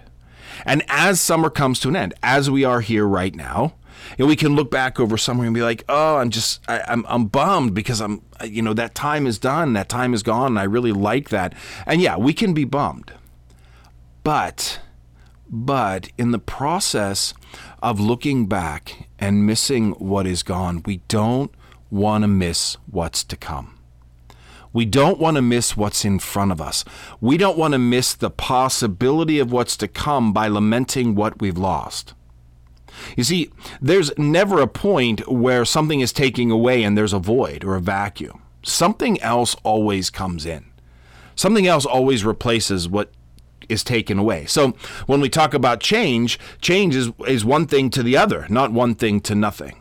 And 0.65 0.83
as 0.89 1.21
summer 1.21 1.49
comes 1.49 1.79
to 1.81 1.89
an 1.89 1.95
end, 1.95 2.13
as 2.21 2.49
we 2.49 2.63
are 2.63 2.81
here 2.81 3.07
right 3.07 3.33
now, 3.33 3.75
you 4.17 4.25
know, 4.25 4.27
we 4.27 4.35
can 4.35 4.55
look 4.55 4.71
back 4.71 4.99
over 4.99 5.17
summer 5.17 5.45
and 5.45 5.53
be 5.53 5.61
like, 5.61 5.83
"Oh, 5.89 6.17
I'm 6.17 6.29
just, 6.29 6.61
I, 6.67 6.81
I'm, 6.87 7.05
I'm 7.07 7.25
bummed 7.25 7.73
because 7.73 8.01
I'm, 8.01 8.21
you 8.43 8.61
know, 8.61 8.73
that 8.73 8.95
time 8.95 9.27
is 9.27 9.37
done, 9.37 9.73
that 9.73 9.89
time 9.89 10.13
is 10.13 10.23
gone, 10.23 10.47
and 10.47 10.59
I 10.59 10.63
really 10.63 10.91
like 10.91 11.29
that." 11.29 11.53
And 11.85 12.01
yeah, 12.01 12.17
we 12.17 12.33
can 12.33 12.53
be 12.53 12.63
bummed, 12.63 13.13
but, 14.23 14.79
but 15.49 16.09
in 16.17 16.31
the 16.31 16.39
process 16.39 17.33
of 17.81 17.99
looking 17.99 18.47
back 18.47 19.07
and 19.19 19.45
missing 19.45 19.91
what 19.91 20.25
is 20.25 20.43
gone, 20.43 20.81
we 20.85 20.97
don't 21.07 21.51
want 21.89 22.23
to 22.23 22.27
miss 22.27 22.77
what's 22.89 23.23
to 23.25 23.35
come. 23.35 23.79
We 24.71 24.85
don't 24.85 25.19
want 25.19 25.35
to 25.35 25.41
miss 25.41 25.75
what's 25.75 26.05
in 26.05 26.19
front 26.19 26.51
of 26.51 26.61
us. 26.61 26.85
We 27.19 27.37
don't 27.37 27.57
want 27.57 27.71
to 27.73 27.79
miss 27.79 28.13
the 28.13 28.29
possibility 28.29 29.39
of 29.39 29.51
what's 29.51 29.75
to 29.77 29.87
come 29.87 30.31
by 30.31 30.47
lamenting 30.47 31.15
what 31.15 31.41
we've 31.41 31.57
lost. 31.57 32.13
You 33.17 33.23
see, 33.23 33.51
there's 33.81 34.15
never 34.17 34.61
a 34.61 34.67
point 34.67 35.27
where 35.31 35.65
something 35.65 36.01
is 36.01 36.13
taking 36.13 36.51
away 36.51 36.83
and 36.83 36.97
there's 36.97 37.13
a 37.13 37.19
void 37.19 37.63
or 37.63 37.75
a 37.75 37.81
vacuum. 37.81 38.41
Something 38.61 39.19
else 39.21 39.55
always 39.63 40.09
comes 40.09 40.45
in. 40.45 40.65
Something 41.35 41.65
else 41.65 41.85
always 41.85 42.25
replaces 42.25 42.89
what 42.89 43.11
is 43.69 43.83
taken 43.83 44.19
away. 44.19 44.45
So 44.45 44.71
when 45.05 45.21
we 45.21 45.29
talk 45.29 45.53
about 45.53 45.79
change, 45.79 46.37
change 46.59 46.95
is, 46.95 47.11
is 47.27 47.45
one 47.45 47.65
thing 47.65 47.89
to 47.91 48.03
the 48.03 48.17
other, 48.17 48.45
not 48.49 48.71
one 48.71 48.95
thing 48.95 49.21
to 49.21 49.35
nothing. 49.35 49.79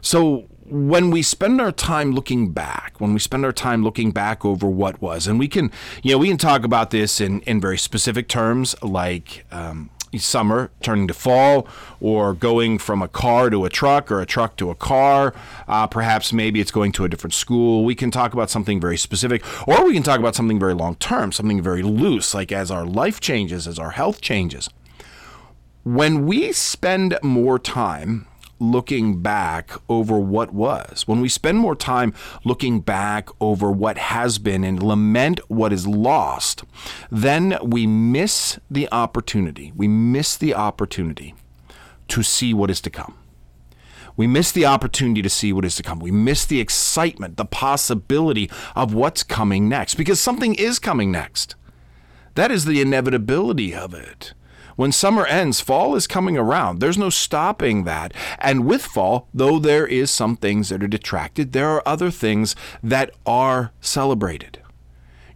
So 0.00 0.48
when 0.70 1.10
we 1.10 1.22
spend 1.22 1.60
our 1.60 1.72
time 1.72 2.12
looking 2.12 2.50
back, 2.50 2.94
when 3.00 3.12
we 3.12 3.18
spend 3.18 3.44
our 3.44 3.52
time 3.52 3.82
looking 3.82 4.12
back 4.12 4.44
over 4.44 4.68
what 4.68 5.02
was, 5.02 5.26
and 5.26 5.38
we 5.38 5.48
can, 5.48 5.70
you 6.02 6.12
know, 6.12 6.18
we 6.18 6.28
can 6.28 6.38
talk 6.38 6.64
about 6.64 6.90
this 6.90 7.20
in, 7.20 7.40
in 7.42 7.60
very 7.60 7.76
specific 7.76 8.28
terms 8.28 8.76
like 8.82 9.44
um, 9.50 9.90
summer 10.16 10.70
turning 10.80 11.08
to 11.08 11.14
fall, 11.14 11.66
or 12.00 12.34
going 12.34 12.78
from 12.78 13.02
a 13.02 13.08
car 13.08 13.50
to 13.50 13.64
a 13.64 13.70
truck, 13.70 14.10
or 14.10 14.20
a 14.20 14.26
truck 14.26 14.56
to 14.56 14.70
a 14.70 14.74
car. 14.74 15.34
Uh, 15.66 15.86
perhaps 15.86 16.32
maybe 16.32 16.60
it's 16.60 16.70
going 16.70 16.92
to 16.92 17.04
a 17.04 17.08
different 17.08 17.34
school. 17.34 17.84
We 17.84 17.94
can 17.94 18.10
talk 18.10 18.32
about 18.32 18.50
something 18.50 18.80
very 18.80 18.96
specific, 18.96 19.44
or 19.68 19.84
we 19.84 19.92
can 19.92 20.02
talk 20.02 20.20
about 20.20 20.34
something 20.34 20.58
very 20.58 20.74
long 20.74 20.94
term, 20.96 21.32
something 21.32 21.60
very 21.62 21.82
loose, 21.82 22.32
like 22.32 22.52
as 22.52 22.70
our 22.70 22.86
life 22.86 23.20
changes, 23.20 23.66
as 23.66 23.78
our 23.78 23.90
health 23.90 24.20
changes. 24.20 24.68
When 25.82 26.26
we 26.26 26.52
spend 26.52 27.18
more 27.22 27.58
time 27.58 28.26
looking 28.60 29.20
back 29.22 29.72
over 29.88 30.18
what 30.18 30.52
was, 30.52 31.08
when 31.08 31.20
we 31.20 31.28
spend 31.28 31.58
more 31.58 31.74
time 31.74 32.14
looking 32.44 32.80
back 32.80 33.28
over 33.40 33.70
what 33.70 33.98
has 33.98 34.38
been 34.38 34.62
and 34.62 34.82
lament 34.82 35.40
what 35.48 35.72
is 35.72 35.86
lost, 35.86 36.62
then 37.10 37.58
we 37.62 37.86
miss 37.86 38.60
the 38.70 38.88
opportunity. 38.92 39.72
We 39.74 39.88
miss 39.88 40.36
the 40.36 40.54
opportunity 40.54 41.34
to 42.08 42.22
see 42.22 42.52
what 42.54 42.70
is 42.70 42.80
to 42.82 42.90
come. 42.90 43.16
We 44.16 44.26
miss 44.26 44.52
the 44.52 44.66
opportunity 44.66 45.22
to 45.22 45.30
see 45.30 45.52
what 45.52 45.64
is 45.64 45.76
to 45.76 45.82
come. 45.82 45.98
We 45.98 46.10
miss 46.10 46.44
the 46.44 46.60
excitement, 46.60 47.38
the 47.38 47.46
possibility 47.46 48.50
of 48.76 48.92
what's 48.92 49.22
coming 49.22 49.68
next 49.68 49.94
because 49.94 50.20
something 50.20 50.54
is 50.56 50.78
coming 50.78 51.10
next. 51.10 51.54
That 52.34 52.50
is 52.50 52.64
the 52.64 52.80
inevitability 52.80 53.74
of 53.74 53.94
it 53.94 54.34
When 54.80 54.92
summer 54.92 55.26
ends, 55.26 55.60
fall 55.60 55.94
is 55.94 56.06
coming 56.06 56.38
around. 56.38 56.80
There's 56.80 56.96
no 56.96 57.10
stopping 57.10 57.84
that. 57.84 58.14
And 58.38 58.64
with 58.64 58.82
fall, 58.82 59.28
though 59.34 59.58
there 59.58 59.86
is 59.86 60.10
some 60.10 60.36
things 60.38 60.70
that 60.70 60.82
are 60.82 60.88
detracted, 60.88 61.52
there 61.52 61.68
are 61.68 61.86
other 61.86 62.10
things 62.10 62.56
that 62.82 63.10
are 63.26 63.72
celebrated 63.82 64.59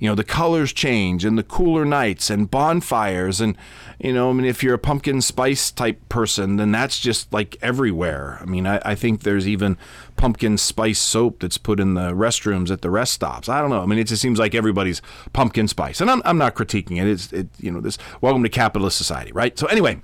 you 0.05 0.11
know 0.11 0.15
the 0.15 0.23
colors 0.23 0.71
change 0.71 1.25
and 1.25 1.39
the 1.39 1.43
cooler 1.43 1.87
nights 1.87 2.29
and 2.29 2.51
bonfires 2.51 3.41
and 3.41 3.57
you 3.99 4.13
know 4.13 4.29
i 4.29 4.33
mean 4.35 4.45
if 4.45 4.63
you're 4.63 4.75
a 4.75 4.79
pumpkin 4.79 5.23
spice 5.23 5.71
type 5.71 5.99
person 6.11 6.57
then 6.57 6.71
that's 6.71 7.01
just 7.01 7.33
like 7.33 7.57
everywhere. 7.63 8.39
I 8.43 8.45
mean 8.45 8.67
i, 8.67 8.83
I 8.85 8.97
think 8.97 9.23
there's 9.23 9.49
even 9.49 9.79
pumpkin 10.17 10.59
spice 10.59 10.99
soap 10.99 11.41
that's 11.41 11.57
put 11.57 11.81
in 11.81 11.95
the 11.95 12.11
restrooms 12.13 12.71
at 12.71 12.83
the 12.83 12.91
rest 12.91 13.15
stops. 13.15 13.49
I 13.49 13.63
don't 13.63 13.71
know. 13.71 13.81
I 13.81 13.87
mean 13.87 13.99
it 13.99 14.05
just 14.05 14.21
seems 14.21 14.39
like 14.39 14.55
everybody's 14.55 15.01
pumpkin 15.33 15.69
spice. 15.69 16.03
And 16.03 16.11
i'm, 16.11 16.21
I'm 16.27 16.37
not 16.37 16.55
critiquing 16.55 17.01
it. 17.01 17.09
It's 17.09 17.33
it, 17.33 17.49
you 17.59 17.71
know 17.71 17.81
this 17.81 17.97
welcome 18.21 18.43
to 18.43 18.51
capitalist 18.51 18.99
society 18.99 19.33
right? 19.33 19.59
So 19.59 19.67
anyway 19.69 20.03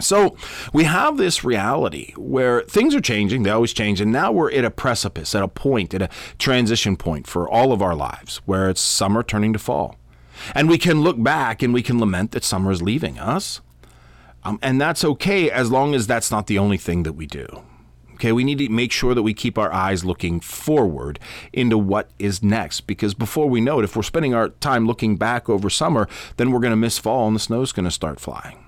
so 0.00 0.36
we 0.72 0.84
have 0.84 1.16
this 1.16 1.44
reality 1.44 2.12
where 2.16 2.62
things 2.62 2.94
are 2.94 3.00
changing, 3.00 3.42
they 3.42 3.50
always 3.50 3.72
change, 3.72 4.00
and 4.00 4.12
now 4.12 4.32
we're 4.32 4.52
at 4.52 4.64
a 4.64 4.70
precipice, 4.70 5.34
at 5.34 5.42
a 5.42 5.48
point, 5.48 5.94
at 5.94 6.02
a 6.02 6.08
transition 6.38 6.96
point 6.96 7.26
for 7.26 7.48
all 7.48 7.72
of 7.72 7.82
our 7.82 7.94
lives 7.94 8.38
where 8.46 8.68
it's 8.68 8.80
summer 8.80 9.22
turning 9.22 9.52
to 9.52 9.58
fall. 9.58 9.96
And 10.54 10.68
we 10.68 10.78
can 10.78 11.02
look 11.02 11.22
back 11.22 11.62
and 11.62 11.74
we 11.74 11.82
can 11.82 12.00
lament 12.00 12.32
that 12.32 12.44
summer 12.44 12.70
is 12.70 12.82
leaving 12.82 13.18
us. 13.18 13.60
Um, 14.42 14.58
and 14.62 14.80
that's 14.80 15.04
okay 15.04 15.50
as 15.50 15.70
long 15.70 15.94
as 15.94 16.06
that's 16.06 16.30
not 16.30 16.46
the 16.46 16.58
only 16.58 16.78
thing 16.78 17.02
that 17.02 17.12
we 17.12 17.26
do. 17.26 17.46
Okay, 18.14 18.32
we 18.32 18.44
need 18.44 18.58
to 18.58 18.68
make 18.68 18.92
sure 18.92 19.14
that 19.14 19.22
we 19.22 19.32
keep 19.32 19.56
our 19.56 19.72
eyes 19.72 20.04
looking 20.04 20.40
forward 20.40 21.18
into 21.54 21.78
what 21.78 22.10
is 22.18 22.42
next 22.42 22.82
because 22.82 23.14
before 23.14 23.48
we 23.48 23.62
know 23.62 23.80
it, 23.80 23.84
if 23.84 23.96
we're 23.96 24.02
spending 24.02 24.34
our 24.34 24.50
time 24.50 24.86
looking 24.86 25.16
back 25.16 25.48
over 25.48 25.70
summer, 25.70 26.06
then 26.36 26.50
we're 26.50 26.60
going 26.60 26.70
to 26.72 26.76
miss 26.76 26.98
fall 26.98 27.26
and 27.26 27.36
the 27.36 27.40
snow's 27.40 27.72
going 27.72 27.86
to 27.86 27.90
start 27.90 28.20
flying. 28.20 28.59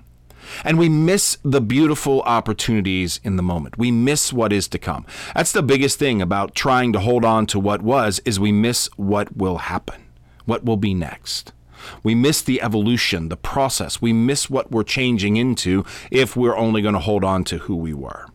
And 0.63 0.77
we 0.77 0.89
miss 0.89 1.37
the 1.43 1.61
beautiful 1.61 2.21
opportunities 2.21 3.19
in 3.23 3.35
the 3.35 3.43
moment. 3.43 3.77
We 3.77 3.91
miss 3.91 4.33
what 4.33 4.53
is 4.53 4.67
to 4.69 4.79
come. 4.79 5.05
That's 5.35 5.51
the 5.51 5.63
biggest 5.63 5.99
thing 5.99 6.21
about 6.21 6.55
trying 6.55 6.93
to 6.93 6.99
hold 6.99 7.25
on 7.25 7.45
to 7.47 7.59
what 7.59 7.81
was 7.81 8.19
is 8.25 8.39
we 8.39 8.51
miss 8.51 8.87
what 8.95 9.35
will 9.35 9.57
happen. 9.57 10.03
What 10.45 10.65
will 10.65 10.77
be 10.77 10.93
next? 10.93 11.53
We 12.01 12.15
miss 12.15 12.41
the 12.41 12.61
evolution, 12.61 13.29
the 13.29 13.37
process. 13.37 14.01
We 14.01 14.13
miss 14.13 14.49
what 14.49 14.71
we're 14.71 14.83
changing 14.83 15.37
into 15.37 15.85
if 16.11 16.35
we're 16.35 16.55
only 16.55 16.81
going 16.81 16.93
to 16.93 16.99
hold 16.99 17.23
on 17.23 17.43
to 17.45 17.59
who 17.59 17.75
we 17.75 17.93
were. 17.93 18.27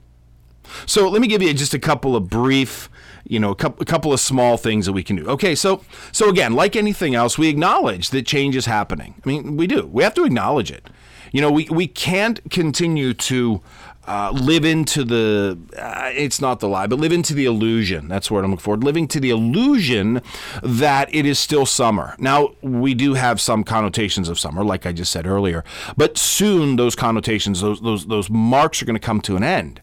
So 0.86 1.08
let 1.08 1.20
me 1.20 1.28
give 1.28 1.42
you 1.42 1.52
just 1.54 1.74
a 1.74 1.78
couple 1.78 2.14
of 2.14 2.28
brief, 2.28 2.90
you 3.24 3.40
know, 3.40 3.50
a 3.50 3.54
couple, 3.54 3.82
a 3.82 3.86
couple 3.86 4.12
of 4.12 4.20
small 4.20 4.56
things 4.56 4.86
that 4.86 4.92
we 4.92 5.02
can 5.02 5.16
do. 5.16 5.26
Okay, 5.26 5.54
so 5.54 5.82
so 6.12 6.28
again, 6.28 6.52
like 6.52 6.76
anything 6.76 7.14
else, 7.14 7.38
we 7.38 7.48
acknowledge 7.48 8.10
that 8.10 8.26
change 8.26 8.54
is 8.54 8.66
happening. 8.66 9.14
I 9.24 9.28
mean, 9.28 9.56
we 9.56 9.66
do. 9.66 9.86
We 9.86 10.02
have 10.02 10.14
to 10.14 10.24
acknowledge 10.24 10.70
it. 10.70 10.88
You 11.32 11.40
know, 11.40 11.50
we, 11.50 11.68
we 11.70 11.86
can't 11.86 12.40
continue 12.50 13.14
to 13.14 13.60
uh, 14.06 14.30
live 14.30 14.64
into 14.64 15.04
the, 15.04 15.58
uh, 15.76 16.10
it's 16.14 16.40
not 16.40 16.60
the 16.60 16.68
lie, 16.68 16.86
but 16.86 16.98
live 16.98 17.12
into 17.12 17.34
the 17.34 17.44
illusion. 17.44 18.08
That's 18.08 18.30
what 18.30 18.42
I'm 18.42 18.50
looking 18.50 18.62
for. 18.62 18.76
Living 18.76 19.06
to 19.08 19.20
the 19.20 19.30
illusion 19.30 20.22
that 20.62 21.14
it 21.14 21.26
is 21.26 21.38
still 21.38 21.66
summer. 21.66 22.16
Now, 22.18 22.54
we 22.62 22.94
do 22.94 23.14
have 23.14 23.40
some 23.40 23.64
connotations 23.64 24.30
of 24.30 24.38
summer, 24.38 24.64
like 24.64 24.86
I 24.86 24.92
just 24.92 25.12
said 25.12 25.26
earlier, 25.26 25.62
but 25.96 26.16
soon 26.16 26.76
those 26.76 26.96
connotations, 26.96 27.60
those, 27.60 27.82
those, 27.82 28.06
those 28.06 28.30
marks 28.30 28.80
are 28.80 28.86
going 28.86 28.96
to 28.96 29.00
come 29.00 29.20
to 29.22 29.36
an 29.36 29.44
end. 29.44 29.82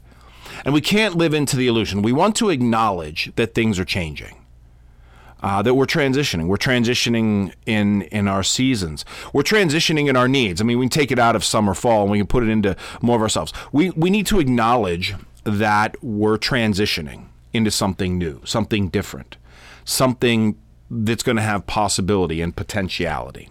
And 0.64 0.74
we 0.74 0.82
can't 0.82 1.16
live 1.16 1.34
into 1.34 1.56
the 1.56 1.68
illusion. 1.68 2.02
We 2.02 2.14
want 2.14 2.36
to 2.38 2.50
acknowledge 2.50 3.32
that 3.36 3.54
things 3.54 3.78
are 3.78 3.86
changing 3.86 4.36
uh, 5.42 5.62
that 5.62 5.74
we're 5.74 5.86
transitioning. 5.86 6.48
We're 6.48 6.58
transitioning 6.58 7.54
in 7.65 8.04
in 8.04 8.27
our 8.27 8.44
seasons. 8.44 9.06
We're 9.34 9.44
transitioning 9.44 10.10
in 10.10 10.15
our 10.15 10.27
needs. 10.27 10.62
I 10.62 10.63
mean, 10.63 10.80
we 10.80 10.86
can 10.86 10.89
take 10.89 11.12
it 11.12 11.20
out 11.20 11.36
of 11.36 11.44
summer, 11.44 11.74
fall, 11.74 12.04
and 12.04 12.12
we 12.12 12.18
can 12.18 12.27
put 12.27 12.44
it 12.44 12.50
into 12.50 12.75
more 13.01 13.15
of 13.15 13.22
ourselves. 13.22 13.54
We 13.72 13.92
we 13.92 14.10
need 14.10 14.25
to 14.27 14.39
acknowledge 14.39 15.15
that 15.44 15.96
we're 16.04 16.38
transitioning 16.38 17.25
into 17.54 17.72
something 17.72 18.18
new, 18.18 18.42
something 18.44 18.89
different, 18.89 19.38
something 19.86 20.58
that's 20.89 21.24
going 21.24 21.38
to 21.38 21.42
have 21.42 21.65
possibility 21.65 22.42
and 22.42 22.56
potentiality. 22.56 23.50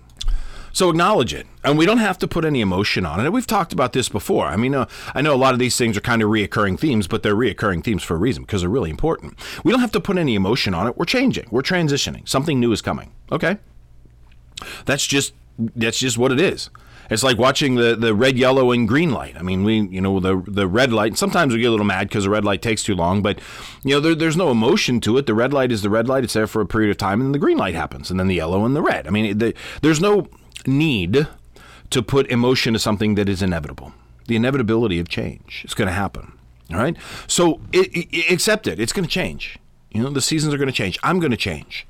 So 0.74 0.90
acknowledge 0.90 1.32
it. 1.32 1.46
And 1.62 1.78
we 1.78 1.86
don't 1.86 1.98
have 1.98 2.18
to 2.18 2.28
put 2.28 2.44
any 2.44 2.60
emotion 2.60 3.06
on 3.06 3.24
it. 3.24 3.32
We've 3.32 3.46
talked 3.46 3.72
about 3.72 3.92
this 3.92 4.08
before. 4.08 4.46
I 4.46 4.56
mean, 4.56 4.74
uh, 4.74 4.86
I 5.14 5.22
know 5.22 5.32
a 5.32 5.36
lot 5.36 5.54
of 5.54 5.60
these 5.60 5.78
things 5.78 5.96
are 5.96 6.02
kind 6.02 6.20
of 6.20 6.28
reoccurring 6.28 6.78
themes, 6.78 7.06
but 7.06 7.22
they're 7.22 7.36
reoccurring 7.36 7.84
themes 7.84 8.02
for 8.02 8.16
a 8.16 8.18
reason 8.18 8.42
because 8.42 8.60
they're 8.60 8.68
really 8.68 8.90
important. 8.90 9.38
We 9.62 9.70
don't 9.70 9.80
have 9.80 9.92
to 9.92 10.00
put 10.00 10.18
any 10.18 10.34
emotion 10.34 10.74
on 10.74 10.88
it. 10.88 10.98
We're 10.98 11.04
changing. 11.04 11.46
We're 11.50 11.62
transitioning. 11.62 12.28
Something 12.28 12.58
new 12.58 12.72
is 12.72 12.82
coming. 12.82 13.12
Okay? 13.30 13.58
That's 14.84 15.06
just 15.06 15.32
that's 15.76 15.98
just 15.98 16.18
what 16.18 16.32
it 16.32 16.40
is. 16.40 16.70
It's 17.10 17.22
like 17.22 17.38
watching 17.38 17.74
the, 17.74 17.94
the 17.94 18.14
red, 18.14 18.38
yellow, 18.38 18.72
and 18.72 18.88
green 18.88 19.12
light. 19.12 19.36
I 19.36 19.42
mean, 19.42 19.62
we, 19.62 19.80
you 19.80 20.00
know, 20.00 20.18
the 20.20 20.42
the 20.46 20.66
red 20.66 20.92
light. 20.92 21.18
Sometimes 21.18 21.52
we 21.52 21.60
get 21.60 21.68
a 21.68 21.70
little 21.70 21.86
mad 21.86 22.08
because 22.08 22.24
the 22.24 22.30
red 22.30 22.44
light 22.44 22.62
takes 22.62 22.82
too 22.82 22.94
long, 22.94 23.22
but 23.22 23.40
you 23.84 23.94
know, 23.94 24.00
there, 24.00 24.14
there's 24.14 24.36
no 24.36 24.50
emotion 24.50 25.00
to 25.02 25.18
it. 25.18 25.26
The 25.26 25.34
red 25.34 25.52
light 25.52 25.70
is 25.70 25.82
the 25.82 25.90
red 25.90 26.08
light. 26.08 26.24
It's 26.24 26.32
there 26.32 26.46
for 26.46 26.62
a 26.62 26.66
period 26.66 26.90
of 26.90 26.96
time, 26.96 27.20
and 27.20 27.28
then 27.28 27.32
the 27.32 27.38
green 27.38 27.58
light 27.58 27.74
happens, 27.74 28.10
and 28.10 28.18
then 28.18 28.26
the 28.26 28.34
yellow 28.34 28.64
and 28.64 28.74
the 28.74 28.82
red. 28.82 29.06
I 29.06 29.10
mean, 29.10 29.38
the, 29.38 29.54
there's 29.82 30.00
no 30.00 30.26
need 30.66 31.26
to 31.90 32.02
put 32.02 32.30
emotion 32.30 32.72
to 32.72 32.78
something 32.78 33.14
that 33.14 33.28
is 33.28 33.42
inevitable. 33.42 33.92
The 34.26 34.36
inevitability 34.36 34.98
of 34.98 35.08
change 35.08 35.64
is 35.64 35.74
going 35.74 35.88
to 35.88 35.94
happen. 35.94 36.32
All 36.70 36.78
right. 36.78 36.96
So 37.26 37.60
it, 37.72 37.88
it, 37.92 38.32
accept 38.32 38.66
it. 38.66 38.80
It's 38.80 38.92
going 38.92 39.04
to 39.04 39.10
change. 39.10 39.58
You 39.90 40.02
know, 40.02 40.10
the 40.10 40.20
seasons 40.20 40.54
are 40.54 40.58
going 40.58 40.68
to 40.68 40.72
change. 40.72 40.98
I'm 41.02 41.20
going 41.20 41.30
to 41.30 41.36
change. 41.36 41.86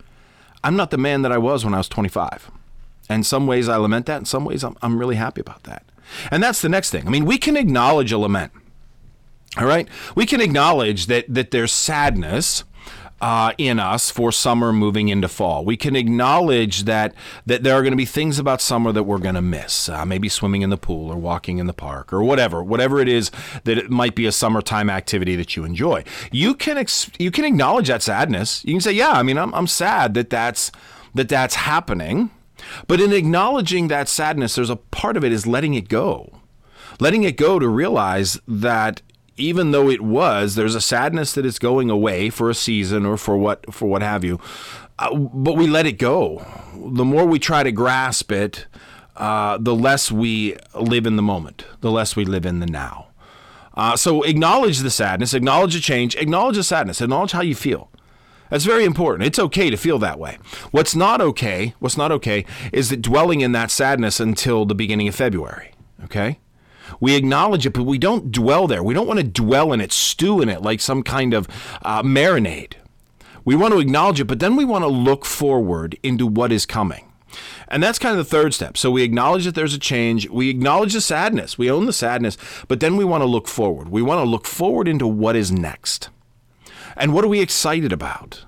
I'm 0.63 0.77
not 0.77 0.91
the 0.91 0.99
man 0.99 1.23
that 1.23 1.33
I 1.33 1.39
was 1.39 1.65
when 1.65 1.75
I 1.75 1.79
was 1.79 1.89
25. 1.89 2.51
And 3.09 3.25
some 3.25 3.47
ways 3.47 3.69
I 3.69 3.77
lament 3.77 4.07
that. 4.07 4.19
In 4.19 4.25
some 4.25 4.45
ways 4.45 4.65
I'm, 4.65 4.77
I'm 4.83 4.99
really 4.99 5.17
happy 5.17 5.41
about 5.41 5.63
that. 5.65 5.85
And 6.31 6.43
that's 6.43 6.61
the 6.61 6.69
next 6.69 6.91
thing. 6.91 7.07
I 7.07 7.11
mean, 7.11 7.25
we 7.25 7.39
can 7.39 7.57
acknowledge 7.57 8.13
a 8.13 8.19
lament. 8.19 8.53
All 9.57 9.67
right. 9.67 9.89
We 10.15 10.27
can 10.27 10.41
acknowledge 10.41 11.07
that, 11.07 11.27
that 11.29 11.51
there's 11.51 11.73
sadness 11.73 12.65
uh, 13.21 13.53
in 13.59 13.79
us 13.79 14.11
for 14.11 14.33
summer 14.33 14.73
moving 14.73 15.09
into 15.09 15.29
fall. 15.29 15.65
We 15.65 15.77
can 15.77 15.97
acknowledge 15.97 16.85
that 16.85 17.15
that 17.47 17.63
there 17.63 17.75
are 17.75 17.83
going 17.83 17.93
to 17.93 17.97
be 17.97 18.05
things 18.05 18.39
about 18.39 18.61
summer 18.61 18.93
that 18.93 19.05
we're 19.05 19.19
going 19.19 19.35
to 19.35 19.43
miss. 19.43 19.89
Uh, 19.89 20.05
maybe 20.05 20.29
swimming 20.29 20.63
in 20.63 20.71
the 20.71 20.77
pool 20.77 21.11
or 21.11 21.17
walking 21.17 21.59
in 21.59 21.67
the 21.67 21.73
park 21.73 22.13
or 22.13 22.23
whatever, 22.23 22.63
whatever 22.63 23.01
it 23.01 23.09
is 23.09 23.31
that 23.65 23.79
it 23.79 23.91
might 23.91 24.15
be 24.15 24.27
a 24.27 24.33
summertime 24.33 24.91
activity 24.91 25.37
that 25.37 25.57
you 25.57 25.65
enjoy. 25.65 26.05
You 26.33 26.55
can 26.55 26.77
ex- 26.77 27.11
you 27.19 27.31
can 27.31 27.45
acknowledge 27.45 27.89
that 27.89 28.03
sadness. 28.03 28.65
You 28.65 28.75
can 28.75 28.81
say, 28.81 28.93
"Yeah, 28.93 29.13
I 29.13 29.23
mean, 29.23 29.39
I'm 29.39 29.55
I'm 29.55 29.67
sad 29.67 30.15
that 30.15 30.31
that's 30.31 30.71
that 31.15 31.29
that's 31.29 31.55
happening." 31.55 32.31
But 32.87 33.01
in 33.01 33.13
acknowledging 33.13 33.89
that 33.89 34.09
sadness, 34.09 34.55
there's 34.55 34.71
a 34.71 34.77
part 34.77 35.17
of 35.17 35.25
it 35.25 35.33
is 35.33 35.47
letting 35.47 35.75
it 35.75 35.89
go. 35.89 36.41
Letting 37.01 37.25
it 37.25 37.37
go 37.37 37.59
to 37.59 37.69
realize 37.69 38.39
that 38.47 39.03
even 39.37 39.71
though 39.71 39.91
it 39.91 40.01
was, 40.01 40.55
there's 40.55 40.75
a 40.75 40.81
sadness 40.81 41.33
that 41.35 41.45
it's 41.47 41.59
going 41.59 41.91
away 41.91 42.31
for 42.31 42.51
a 42.51 42.55
season 42.55 43.05
or 43.05 43.17
for 43.17 43.37
what 43.37 43.73
for 43.73 43.87
what 43.87 44.03
have 44.03 44.25
you. 44.25 44.41
Uh, 44.99 45.15
but 45.15 45.57
we 45.57 45.67
let 45.67 45.87
it 45.87 45.99
go. 45.99 46.47
The 46.75 47.05
more 47.05 47.27
we 47.27 47.39
try 47.39 47.63
to 47.63 47.73
grasp 47.73 48.31
it, 48.31 48.67
uh, 49.17 49.59
the 49.59 49.75
less 49.75 50.13
we 50.13 50.57
live 50.75 51.07
in 51.07 51.17
the 51.17 51.23
moment, 51.23 51.65
the 51.81 51.91
less 51.91 52.17
we 52.17 52.25
live 52.25 52.47
in 52.47 52.61
the 52.61 52.67
now. 52.67 53.09
Uh, 53.77 53.97
so 53.97 54.23
acknowledge 54.23 54.79
the 54.79 54.91
sadness, 54.91 55.35
acknowledge 55.35 55.75
the 55.75 55.81
change, 55.81 56.15
acknowledge 56.17 56.57
the 56.57 56.63
sadness, 56.63 57.01
acknowledge 57.01 57.33
how 57.33 57.43
you 57.43 57.57
feel. 57.57 57.91
That's 58.51 58.65
very 58.65 58.85
important. 58.85 59.27
It's 59.27 59.39
okay 59.39 59.69
to 59.71 59.77
feel 59.77 59.99
that 59.99 60.19
way. 60.19 60.39
What's 60.71 60.95
not 60.95 61.21
okay, 61.21 61.75
what's 61.81 61.97
not 61.97 62.13
okay, 62.13 62.45
is 62.73 62.91
that 62.91 63.03
dwelling 63.03 63.41
in 63.41 63.51
that 63.53 63.71
sadness 63.73 64.21
until 64.21 64.65
the 64.65 64.77
beginning 64.77 65.09
of 65.09 65.15
February. 65.17 65.73
Okay? 66.05 66.39
We 67.01 67.15
acknowledge 67.15 67.67
it, 67.67 67.73
but 67.73 67.85
we 67.85 67.99
don't 67.99 68.31
dwell 68.31 68.67
there. 68.67 68.83
We 68.83 68.95
don't 68.95 69.07
want 69.07 69.21
to 69.21 69.25
dwell 69.25 69.73
in 69.73 69.81
it, 69.81 69.93
stew 69.93 70.41
in 70.41 70.49
it 70.49 70.63
like 70.63 70.81
some 70.81 71.03
kind 71.03 71.35
of 71.35 71.49
uh, 71.83 72.03
marinade. 72.03 72.75
We 73.45 73.55
want 73.55 73.75
to 73.75 73.81
acknowledge 73.81 74.21
it, 74.21 74.25
but 74.25 74.41
then 74.41 74.57
we 74.57 74.65
want 74.65 74.83
to 74.83 74.89
look 74.89 75.25
forward 75.25 75.99
into 76.03 76.27
what 76.27 76.53
is 76.53 76.65
coming. 76.65 77.13
And 77.69 77.83
that's 77.83 77.99
kind 77.99 78.13
of 78.13 78.19
the 78.19 78.31
third 78.31 78.55
step. 78.55 78.77
So 78.77 78.91
we 78.91 79.03
acknowledge 79.03 79.45
that 79.45 79.55
there's 79.55 79.75
a 79.75 79.79
change. 79.79 80.29
We 80.29 80.49
acknowledge 80.49 80.93
the 80.93 81.01
sadness. 81.01 81.59
We 81.59 81.71
own 81.71 81.87
the 81.87 81.93
sadness, 81.93 82.37
but 82.69 82.81
then 82.81 82.97
we 82.97 83.05
want 83.05 83.23
to 83.23 83.27
look 83.27 83.49
forward. 83.49 83.89
We 83.89 84.03
want 84.03 84.21
to 84.21 84.31
look 84.31 84.47
forward 84.47 84.89
into 84.89 85.07
what 85.07 85.37
is 85.37 85.51
next. 85.51 86.09
And 86.97 87.13
what 87.13 87.25
are 87.25 87.29
we 87.29 87.41
excited 87.41 87.93
about? 87.93 88.45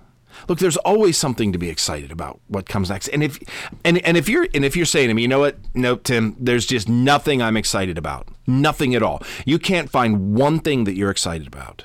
Look, 0.48 0.58
there's 0.58 0.76
always 0.78 1.16
something 1.16 1.52
to 1.52 1.58
be 1.58 1.68
excited 1.68 2.10
about 2.10 2.40
what 2.48 2.68
comes 2.68 2.90
next. 2.90 3.08
And 3.08 3.22
if 3.22 3.38
and 3.84 3.98
and 3.98 4.16
if 4.16 4.28
you're 4.28 4.48
and 4.54 4.64
if 4.64 4.76
you're 4.76 4.86
saying 4.86 5.08
to 5.08 5.14
me, 5.14 5.22
you 5.22 5.28
know 5.28 5.40
what, 5.40 5.58
no, 5.74 5.96
Tim, 5.96 6.36
there's 6.38 6.66
just 6.66 6.88
nothing 6.88 7.42
I'm 7.42 7.56
excited 7.56 7.98
about, 7.98 8.28
nothing 8.46 8.94
at 8.94 9.02
all. 9.02 9.22
You 9.44 9.58
can't 9.58 9.90
find 9.90 10.34
one 10.34 10.60
thing 10.60 10.84
that 10.84 10.94
you're 10.94 11.10
excited 11.10 11.46
about. 11.46 11.84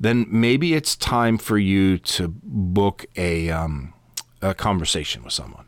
Then 0.00 0.26
maybe 0.28 0.74
it's 0.74 0.96
time 0.96 1.38
for 1.38 1.58
you 1.58 1.98
to 1.98 2.28
book 2.28 3.06
a 3.16 3.50
um, 3.50 3.94
a 4.42 4.54
conversation 4.54 5.22
with 5.24 5.32
someone 5.32 5.67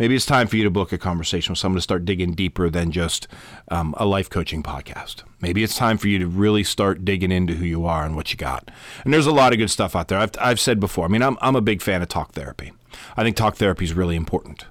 maybe 0.00 0.16
it's 0.16 0.26
time 0.26 0.48
for 0.48 0.56
you 0.56 0.64
to 0.64 0.70
book 0.70 0.90
a 0.92 0.98
conversation 0.98 1.52
with 1.52 1.58
someone 1.58 1.76
to 1.76 1.82
start 1.82 2.04
digging 2.04 2.32
deeper 2.32 2.70
than 2.70 2.90
just 2.90 3.28
um, 3.68 3.94
a 3.98 4.06
life 4.06 4.28
coaching 4.28 4.62
podcast. 4.62 5.22
Maybe 5.40 5.62
it's 5.62 5.76
time 5.76 5.98
for 5.98 6.08
you 6.08 6.18
to 6.18 6.26
really 6.26 6.64
start 6.64 7.04
digging 7.04 7.30
into 7.30 7.54
who 7.54 7.66
you 7.66 7.84
are 7.84 8.04
and 8.04 8.16
what 8.16 8.32
you 8.32 8.38
got. 8.38 8.70
And 9.04 9.12
there's 9.12 9.26
a 9.26 9.32
lot 9.32 9.52
of 9.52 9.58
good 9.58 9.70
stuff 9.70 9.94
out 9.94 10.08
there. 10.08 10.18
I've, 10.18 10.32
I've 10.40 10.58
said 10.58 10.80
before, 10.80 11.04
I 11.04 11.08
mean, 11.08 11.22
I'm, 11.22 11.36
I'm 11.40 11.54
a 11.54 11.60
big 11.60 11.82
fan 11.82 12.02
of 12.02 12.08
talk 12.08 12.32
therapy. 12.32 12.72
I 13.16 13.22
think 13.22 13.36
talk 13.36 13.56
therapy 13.56 13.84
is 13.84 13.92
really 13.92 14.16
important. 14.16 14.64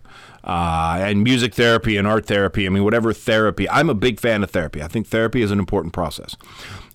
Uh, 0.43 0.97
and 1.01 1.23
music 1.23 1.53
therapy 1.53 1.95
and 1.95 2.07
art 2.07 2.25
therapy. 2.25 2.65
I 2.65 2.69
mean, 2.69 2.83
whatever 2.83 3.13
therapy. 3.13 3.69
I'm 3.69 3.89
a 3.89 3.93
big 3.93 4.19
fan 4.19 4.41
of 4.41 4.49
therapy. 4.49 4.81
I 4.81 4.87
think 4.87 5.05
therapy 5.07 5.41
is 5.41 5.51
an 5.51 5.59
important 5.59 5.93
process. 5.93 6.35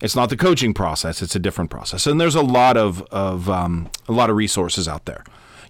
It's 0.00 0.16
not 0.16 0.30
the 0.30 0.36
coaching 0.36 0.74
process; 0.74 1.22
it's 1.22 1.36
a 1.36 1.38
different 1.38 1.70
process. 1.70 2.06
And 2.06 2.20
there's 2.20 2.34
a 2.34 2.42
lot 2.42 2.76
of 2.76 3.02
of 3.12 3.48
um, 3.50 3.90
a 4.08 4.12
lot 4.12 4.30
of 4.30 4.36
resources 4.36 4.88
out 4.88 5.04
there. 5.04 5.24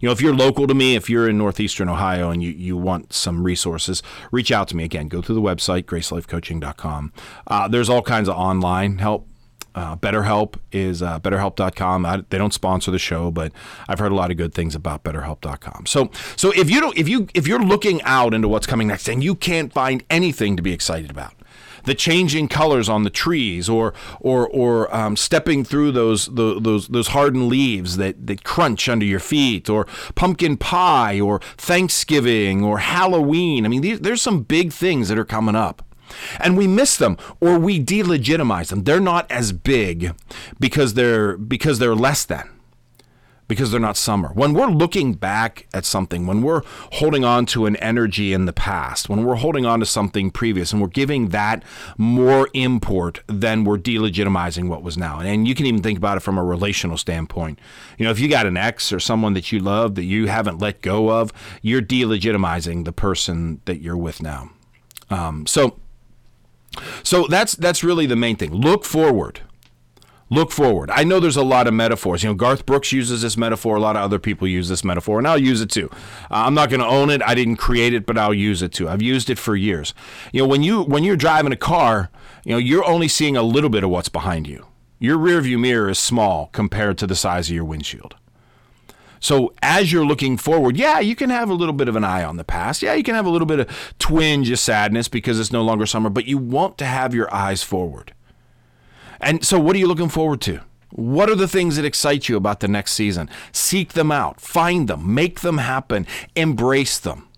You 0.04 0.08
know, 0.08 0.12
if 0.12 0.20
you're 0.20 0.34
local 0.34 0.66
to 0.66 0.74
me, 0.74 0.96
if 0.96 1.08
you're 1.08 1.30
in 1.30 1.38
northeastern 1.38 1.88
Ohio 1.88 2.28
and 2.28 2.42
you, 2.42 2.50
you 2.50 2.76
want 2.76 3.14
some 3.14 3.42
resources, 3.42 4.02
reach 4.30 4.52
out 4.52 4.68
to 4.68 4.76
me. 4.76 4.84
Again, 4.84 5.08
go 5.08 5.22
to 5.22 5.32
the 5.32 5.40
website, 5.40 5.84
gracelifecoaching.com. 5.84 7.10
Uh, 7.46 7.68
there's 7.68 7.88
all 7.88 8.02
kinds 8.02 8.28
of 8.28 8.36
online 8.36 8.98
help 8.98 9.26
uh, 9.74 9.96
BetterHelp 9.96 10.56
is 10.72 11.02
uh, 11.02 11.20
BetterHelp.com. 11.20 12.04
I, 12.04 12.22
they 12.28 12.36
don't 12.36 12.52
sponsor 12.52 12.90
the 12.90 12.98
show, 12.98 13.30
but 13.30 13.52
I've 13.88 13.98
heard 13.98 14.12
a 14.12 14.14
lot 14.14 14.30
of 14.30 14.36
good 14.36 14.52
things 14.52 14.74
about 14.74 15.04
BetterHelp.com. 15.04 15.86
So, 15.86 16.10
so 16.36 16.52
if 16.52 16.68
you 16.68 16.80
don't, 16.80 16.96
if 16.98 17.08
you 17.08 17.28
if 17.32 17.48
you're 17.48 17.64
looking 17.64 18.02
out 18.02 18.34
into 18.34 18.46
what's 18.46 18.66
coming 18.66 18.88
next 18.88 19.08
and 19.08 19.24
you 19.24 19.34
can't 19.34 19.72
find 19.72 20.04
anything 20.10 20.56
to 20.56 20.62
be 20.62 20.74
excited 20.74 21.10
about, 21.10 21.32
the 21.84 21.94
changing 21.94 22.48
colors 22.48 22.88
on 22.88 23.02
the 23.02 23.10
trees, 23.10 23.68
or 23.68 23.94
or 24.20 24.48
or 24.48 24.94
um, 24.94 25.16
stepping 25.16 25.64
through 25.64 25.92
those, 25.92 26.26
those 26.26 26.88
those 26.88 27.08
hardened 27.08 27.48
leaves 27.48 27.96
that 27.96 28.26
that 28.26 28.44
crunch 28.44 28.88
under 28.88 29.06
your 29.06 29.20
feet, 29.20 29.68
or 29.68 29.86
pumpkin 30.14 30.56
pie, 30.56 31.20
or 31.20 31.40
Thanksgiving, 31.56 32.64
or 32.64 32.78
Halloween. 32.78 33.64
I 33.64 33.68
mean, 33.68 33.82
these, 33.82 34.00
there's 34.00 34.22
some 34.22 34.42
big 34.42 34.72
things 34.72 35.08
that 35.08 35.18
are 35.18 35.24
coming 35.24 35.56
up 35.56 35.82
and 36.38 36.56
we 36.56 36.66
miss 36.66 36.96
them 36.96 37.16
or 37.40 37.58
we 37.58 37.82
delegitimize 37.82 38.68
them. 38.68 38.84
They're 38.84 39.00
not 39.00 39.30
as 39.30 39.52
big 39.52 40.14
because 40.60 40.94
they're 40.94 41.36
because 41.36 41.78
they're 41.78 41.94
less 41.94 42.24
than 42.24 42.48
because 43.46 43.70
they're 43.70 43.80
not 43.80 43.96
summer. 43.96 44.28
When 44.28 44.54
we're 44.54 44.68
looking 44.68 45.14
back 45.14 45.66
at 45.74 45.84
something, 45.84 46.26
when 46.26 46.42
we're 46.42 46.62
holding 46.92 47.24
on 47.24 47.46
to 47.46 47.66
an 47.66 47.76
energy 47.76 48.32
in 48.32 48.46
the 48.46 48.52
past, 48.52 49.08
when 49.08 49.24
we're 49.24 49.34
holding 49.36 49.66
on 49.66 49.80
to 49.80 49.86
something 49.86 50.30
previous 50.30 50.72
and 50.72 50.80
we're 50.80 50.88
giving 50.88 51.28
that 51.28 51.62
more 51.98 52.48
import 52.54 53.22
than 53.26 53.64
we're 53.64 53.78
delegitimizing 53.78 54.68
what 54.68 54.82
was 54.82 54.96
now. 54.96 55.20
And 55.20 55.46
you 55.46 55.54
can 55.54 55.66
even 55.66 55.82
think 55.82 55.98
about 55.98 56.16
it 56.16 56.20
from 56.20 56.38
a 56.38 56.44
relational 56.44 56.96
standpoint. 56.96 57.58
You 57.98 58.04
know, 58.04 58.10
if 58.10 58.18
you 58.18 58.28
got 58.28 58.46
an 58.46 58.56
ex 58.56 58.92
or 58.92 59.00
someone 59.00 59.34
that 59.34 59.52
you 59.52 59.58
love 59.58 59.94
that 59.96 60.04
you 60.04 60.26
haven't 60.26 60.58
let 60.58 60.80
go 60.80 61.10
of, 61.10 61.32
you're 61.60 61.82
delegitimizing 61.82 62.84
the 62.84 62.92
person 62.92 63.60
that 63.66 63.80
you're 63.80 63.96
with 63.96 64.22
now. 64.22 64.50
Um, 65.10 65.46
so 65.46 65.78
so 67.02 67.26
that's 67.28 67.54
that's 67.54 67.84
really 67.84 68.06
the 68.06 68.16
main 68.16 68.36
thing. 68.36 68.52
Look 68.52 68.84
forward. 68.84 69.40
Look 70.34 70.50
forward. 70.50 70.90
I 70.90 71.04
know 71.04 71.20
there's 71.20 71.36
a 71.36 71.44
lot 71.44 71.68
of 71.68 71.74
metaphors. 71.74 72.24
You 72.24 72.30
know, 72.30 72.34
Garth 72.34 72.66
Brooks 72.66 72.90
uses 72.90 73.22
this 73.22 73.36
metaphor. 73.36 73.76
A 73.76 73.80
lot 73.80 73.94
of 73.94 74.02
other 74.02 74.18
people 74.18 74.48
use 74.48 74.68
this 74.68 74.82
metaphor, 74.82 75.18
and 75.18 75.28
I'll 75.28 75.38
use 75.38 75.60
it 75.60 75.70
too. 75.70 75.88
Uh, 76.28 76.42
I'm 76.46 76.54
not 76.54 76.70
going 76.70 76.80
to 76.80 76.86
own 76.86 77.08
it. 77.08 77.22
I 77.22 77.36
didn't 77.36 77.58
create 77.58 77.94
it, 77.94 78.04
but 78.04 78.18
I'll 78.18 78.34
use 78.34 78.60
it 78.60 78.72
too. 78.72 78.88
I've 78.88 79.00
used 79.00 79.30
it 79.30 79.38
for 79.38 79.54
years. 79.54 79.94
You 80.32 80.42
know, 80.42 80.48
when 80.48 80.64
you 80.64 80.82
when 80.82 81.04
you're 81.04 81.16
driving 81.16 81.52
a 81.52 81.56
car, 81.56 82.10
you 82.44 82.50
know, 82.50 82.58
you're 82.58 82.84
only 82.84 83.06
seeing 83.06 83.36
a 83.36 83.44
little 83.44 83.70
bit 83.70 83.84
of 83.84 83.90
what's 83.90 84.08
behind 84.08 84.48
you. 84.48 84.66
Your 84.98 85.18
rearview 85.18 85.60
mirror 85.60 85.88
is 85.88 86.00
small 86.00 86.48
compared 86.48 86.98
to 86.98 87.06
the 87.06 87.14
size 87.14 87.48
of 87.48 87.54
your 87.54 87.64
windshield. 87.64 88.16
So 89.20 89.54
as 89.62 89.92
you're 89.92 90.04
looking 90.04 90.36
forward, 90.36 90.76
yeah, 90.76 90.98
you 90.98 91.14
can 91.14 91.30
have 91.30 91.48
a 91.48 91.54
little 91.54 91.72
bit 91.72 91.88
of 91.88 91.94
an 91.94 92.02
eye 92.02 92.24
on 92.24 92.38
the 92.38 92.44
past. 92.44 92.82
Yeah, 92.82 92.94
you 92.94 93.04
can 93.04 93.14
have 93.14 93.24
a 93.24 93.30
little 93.30 93.46
bit 93.46 93.60
of 93.60 93.94
twinge 94.00 94.50
of 94.50 94.58
sadness 94.58 95.06
because 95.06 95.38
it's 95.38 95.52
no 95.52 95.62
longer 95.62 95.86
summer, 95.86 96.10
but 96.10 96.26
you 96.26 96.38
want 96.38 96.76
to 96.78 96.84
have 96.86 97.14
your 97.14 97.32
eyes 97.32 97.62
forward. 97.62 98.14
And 99.20 99.44
so 99.44 99.58
what 99.58 99.76
are 99.76 99.78
you 99.78 99.86
looking 99.86 100.08
forward 100.08 100.40
to? 100.42 100.60
What 100.90 101.28
are 101.28 101.34
the 101.34 101.48
things 101.48 101.76
that 101.76 101.84
excite 101.84 102.28
you 102.28 102.36
about 102.36 102.60
the 102.60 102.68
next 102.68 102.92
season? 102.92 103.28
Seek 103.50 103.94
them 103.94 104.12
out, 104.12 104.40
find 104.40 104.88
them, 104.88 105.12
make 105.12 105.40
them 105.40 105.58
happen, 105.58 106.06
embrace 106.36 106.98
them. 106.98 107.28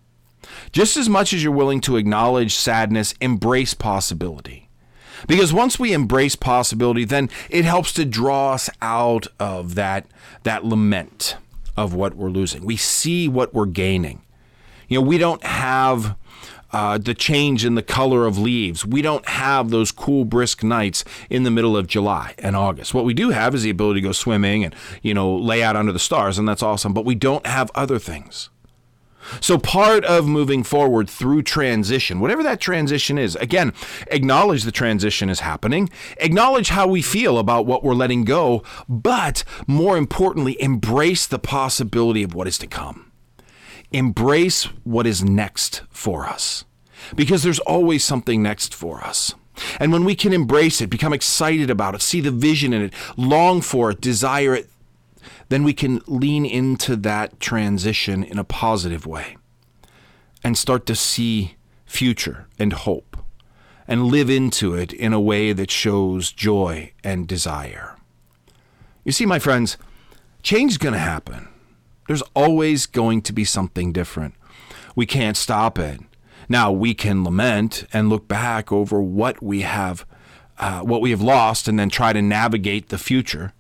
Just 0.73 0.97
as 0.97 1.09
much 1.09 1.33
as 1.33 1.42
you're 1.42 1.52
willing 1.52 1.80
to 1.83 1.97
acknowledge 1.97 2.54
sadness, 2.54 3.14
embrace 3.21 3.73
possibility. 3.73 4.68
Because 5.26 5.52
once 5.52 5.78
we 5.78 5.92
embrace 5.92 6.37
possibility, 6.37 7.04
then 7.04 7.30
it 7.49 7.64
helps 7.64 7.92
to 7.95 8.04
draw 8.04 8.52
us 8.52 8.68
out 8.83 9.26
of 9.40 9.75
that, 9.75 10.06
that 10.42 10.64
lament 10.64 11.37
of 11.76 11.95
what 11.95 12.14
we're 12.14 12.30
losing. 12.30 12.64
We 12.64 12.76
see 12.76 13.26
what 13.28 13.54
we're 13.54 13.66
gaining. 13.66 14.23
You 14.88 15.00
know, 15.00 15.06
we 15.06 15.18
don't 15.18 15.45
have 15.45 16.16
uh, 16.73 16.99
the 16.99 17.14
change 17.14 17.64
in 17.64 17.75
the 17.75 17.82
color 17.82 18.26
of 18.26 18.38
leaves. 18.38 18.84
We 18.84 19.02
don't 19.02 19.26
have 19.28 19.71
those 19.71 19.93
cool, 19.93 20.25
brisk 20.25 20.62
nights 20.62 21.04
in 21.30 21.43
the 21.43 21.50
middle 21.50 21.76
of 21.76 21.86
July 21.86 22.34
and 22.38 22.56
August. 22.56 22.95
What 22.95 23.04
we 23.04 23.14
do 23.14 23.30
have 23.30 23.54
is 23.54 23.62
the 23.62 23.71
ability 23.71 24.00
to 24.00 24.08
go 24.08 24.12
swimming 24.12 24.64
and, 24.64 24.75
you 25.02 25.14
know, 25.14 25.34
lay 25.34 25.62
out 25.62 25.76
under 25.76 25.93
the 25.93 25.99
stars, 25.99 26.38
and 26.38 26.49
that's 26.49 26.62
awesome. 26.62 26.93
But 26.93 27.04
we 27.04 27.14
don't 27.14 27.47
have 27.47 27.71
other 27.75 27.99
things. 27.99 28.50
So, 29.41 29.58
part 29.58 30.04
of 30.04 30.26
moving 30.26 30.62
forward 30.62 31.10
through 31.10 31.43
transition, 31.43 32.21
whatever 32.21 32.43
that 32.45 32.60
transition 32.60 33.19
is, 33.19 33.34
again, 33.36 33.73
acknowledge 34.08 34.62
the 34.62 34.73
transition 34.73 35.28
is 35.28 35.41
happening, 35.41 35.91
acknowledge 36.19 36.69
how 36.69 36.86
we 36.86 37.02
feel 37.02 37.38
about 37.38 37.67
what 37.67 37.82
we're 37.82 37.95
letting 37.95 38.25
go, 38.25 38.62
but 38.88 39.43
more 39.67 39.97
importantly, 39.97 40.60
embrace 40.62 41.26
the 41.26 41.38
possibility 41.38 42.23
of 42.23 42.34
what 42.34 42.47
is 42.47 42.58
to 42.58 42.67
come. 42.67 43.05
Embrace 43.92 44.64
what 44.84 45.06
is 45.06 45.22
next 45.22 45.82
for 45.90 46.26
us, 46.26 46.64
because 47.14 47.42
there's 47.42 47.60
always 47.60 48.04
something 48.04 48.42
next 48.42 48.75
for 48.75 49.02
us. 49.04 49.34
And 49.80 49.92
when 49.92 50.04
we 50.04 50.14
can 50.14 50.32
embrace 50.32 50.80
it, 50.80 50.90
become 50.90 51.12
excited 51.12 51.70
about 51.70 51.94
it, 51.94 52.02
see 52.02 52.20
the 52.20 52.30
vision 52.30 52.72
in 52.72 52.82
it, 52.82 52.94
long 53.16 53.60
for 53.60 53.90
it, 53.90 54.00
desire 54.00 54.54
it, 54.54 54.68
then 55.49 55.64
we 55.64 55.72
can 55.72 56.00
lean 56.06 56.44
into 56.44 56.96
that 56.96 57.38
transition 57.40 58.22
in 58.25 58.38
a 58.38 58.44
positive 58.44 59.06
way 59.06 59.36
and 60.42 60.58
start 60.58 60.86
to 60.86 60.94
see 60.94 61.56
future 61.84 62.46
and 62.58 62.72
hope 62.72 63.16
and 63.88 64.06
live 64.06 64.28
into 64.28 64.75
it 64.75 64.92
in 64.92 65.12
a 65.12 65.20
way 65.20 65.52
that 65.52 65.70
shows 65.70 66.32
joy 66.32 66.92
and 67.04 67.28
desire. 67.28 67.96
You 69.04 69.12
see, 69.12 69.26
my 69.26 69.38
friends, 69.38 69.78
change 70.42 70.72
is 70.72 70.78
going 70.78 70.94
to 70.94 70.99
happen. 70.99 71.49
There's 72.06 72.23
always 72.34 72.86
going 72.86 73.23
to 73.23 73.32
be 73.32 73.45
something 73.45 73.92
different. 73.92 74.34
We 74.95 75.06
can't 75.06 75.36
stop 75.36 75.78
it. 75.78 76.00
Now 76.49 76.71
we 76.71 76.95
can 76.95 77.25
lament 77.25 77.86
and 77.92 78.08
look 78.08 78.28
back 78.28 78.71
over 78.71 79.00
what 79.00 79.42
we 79.42 79.62
have, 79.62 80.06
uh, 80.58 80.80
what 80.80 81.00
we 81.00 81.10
have 81.10 81.21
lost, 81.21 81.66
and 81.69 81.78
then 81.78 81.90
try 81.90 82.12
to 82.12 82.23
navigate 82.23 82.88
the 82.88 82.99
future 82.99 83.52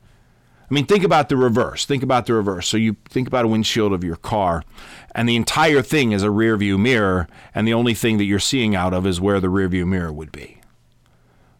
I 0.68 0.74
mean, 0.74 0.86
think 0.86 1.04
about 1.04 1.28
the 1.28 1.36
reverse. 1.36 1.84
Think 1.84 2.02
about 2.02 2.26
the 2.26 2.34
reverse. 2.34 2.66
So 2.66 2.76
you 2.76 2.96
think 3.08 3.28
about 3.28 3.44
a 3.44 3.48
windshield 3.48 3.92
of 3.92 4.02
your 4.02 4.16
car, 4.16 4.64
and 5.14 5.28
the 5.28 5.36
entire 5.36 5.80
thing 5.80 6.10
is 6.10 6.24
a 6.24 6.30
rear 6.30 6.56
view 6.56 6.76
mirror, 6.76 7.28
and 7.54 7.68
the 7.68 7.74
only 7.74 7.94
thing 7.94 8.18
that 8.18 8.24
you're 8.24 8.40
seeing 8.40 8.74
out 8.74 8.92
of 8.92 9.06
is 9.06 9.20
where 9.20 9.38
the 9.38 9.48
rear 9.48 9.68
view 9.68 9.86
mirror 9.86 10.12
would 10.12 10.32
be. 10.32 10.60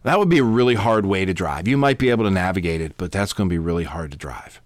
That 0.03 0.19
would 0.19 0.29
be 0.29 0.39
a 0.39 0.45
really 0.45 0.75
hard 0.75 1.07
way 1.07 1.25
to 1.25 1.33
drive. 1.33 1.69
You 1.69 1.77
might 1.77 1.99
be 1.99 2.11
able 2.11 2.25
to 2.25 2.31
navigate 2.31 2.81
it, 2.81 2.95
but 2.97 3.13
that's 3.13 3.33
going 3.33 3.49
to 3.49 3.53
be 3.53 3.59
really 3.59 3.85
hard 3.85 4.11
to 4.11 4.17
drive. 4.17 4.61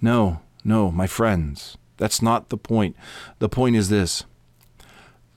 No, 0.00 0.40
no, 0.66 0.90
my 0.90 1.06
friends, 1.06 1.78
that's 1.96 2.20
not 2.20 2.48
the 2.48 2.56
point. 2.58 2.96
The 3.38 3.48
point 3.48 3.76
is 3.76 3.88
this 3.88 4.24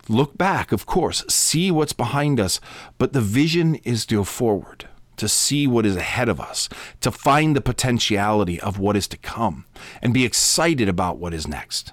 look 0.08 0.36
back, 0.40 0.72
of 0.72 0.88
course, 0.88 1.24
see 1.30 1.70
what's 1.70 1.94
behind 1.94 2.40
us, 2.40 2.60
but 2.98 3.14
the 3.14 3.22
vision 3.22 3.76
is 3.76 4.08
to 4.08 4.16
go 4.16 4.24
forward 4.24 4.90
to 5.18 5.28
see 5.28 5.68
what 5.68 5.86
is 5.86 5.96
ahead 5.96 6.30
of 6.30 6.40
us, 6.40 6.68
to 7.02 7.12
find 7.12 7.56
the 7.56 7.62
potentiality 7.62 8.60
of 8.60 8.80
what 8.80 8.96
is 8.96 9.08
to 9.10 9.18
come, 9.18 9.66
and 10.02 10.14
be 10.14 10.26
excited 10.26 10.90
about 10.90 11.18
what 11.18 11.34
is 11.34 11.48
next. 11.48 11.92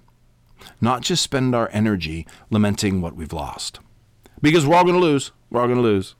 Not 0.80 1.02
just 1.02 1.22
spend 1.22 1.54
our 1.54 1.68
energy 1.72 2.26
lamenting 2.50 3.02
what 3.02 3.16
we've 3.16 3.32
lost. 3.32 3.80
Because 4.40 4.64
we're 4.64 4.76
all 4.76 4.84
going 4.84 4.94
to 4.94 5.00
lose. 5.00 5.32
We're 5.50 5.60
all 5.60 5.66
going 5.66 5.76
to 5.76 5.82
lose. 5.82 6.14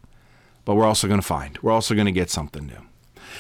But 0.65 0.75
we're 0.75 0.85
also 0.85 1.07
going 1.07 1.21
to 1.21 1.27
find. 1.27 1.59
We're 1.63 1.73
also 1.73 1.95
going 1.95 2.07
to 2.07 2.13
get 2.13 2.29
something 2.29 2.67
new. 2.67 2.87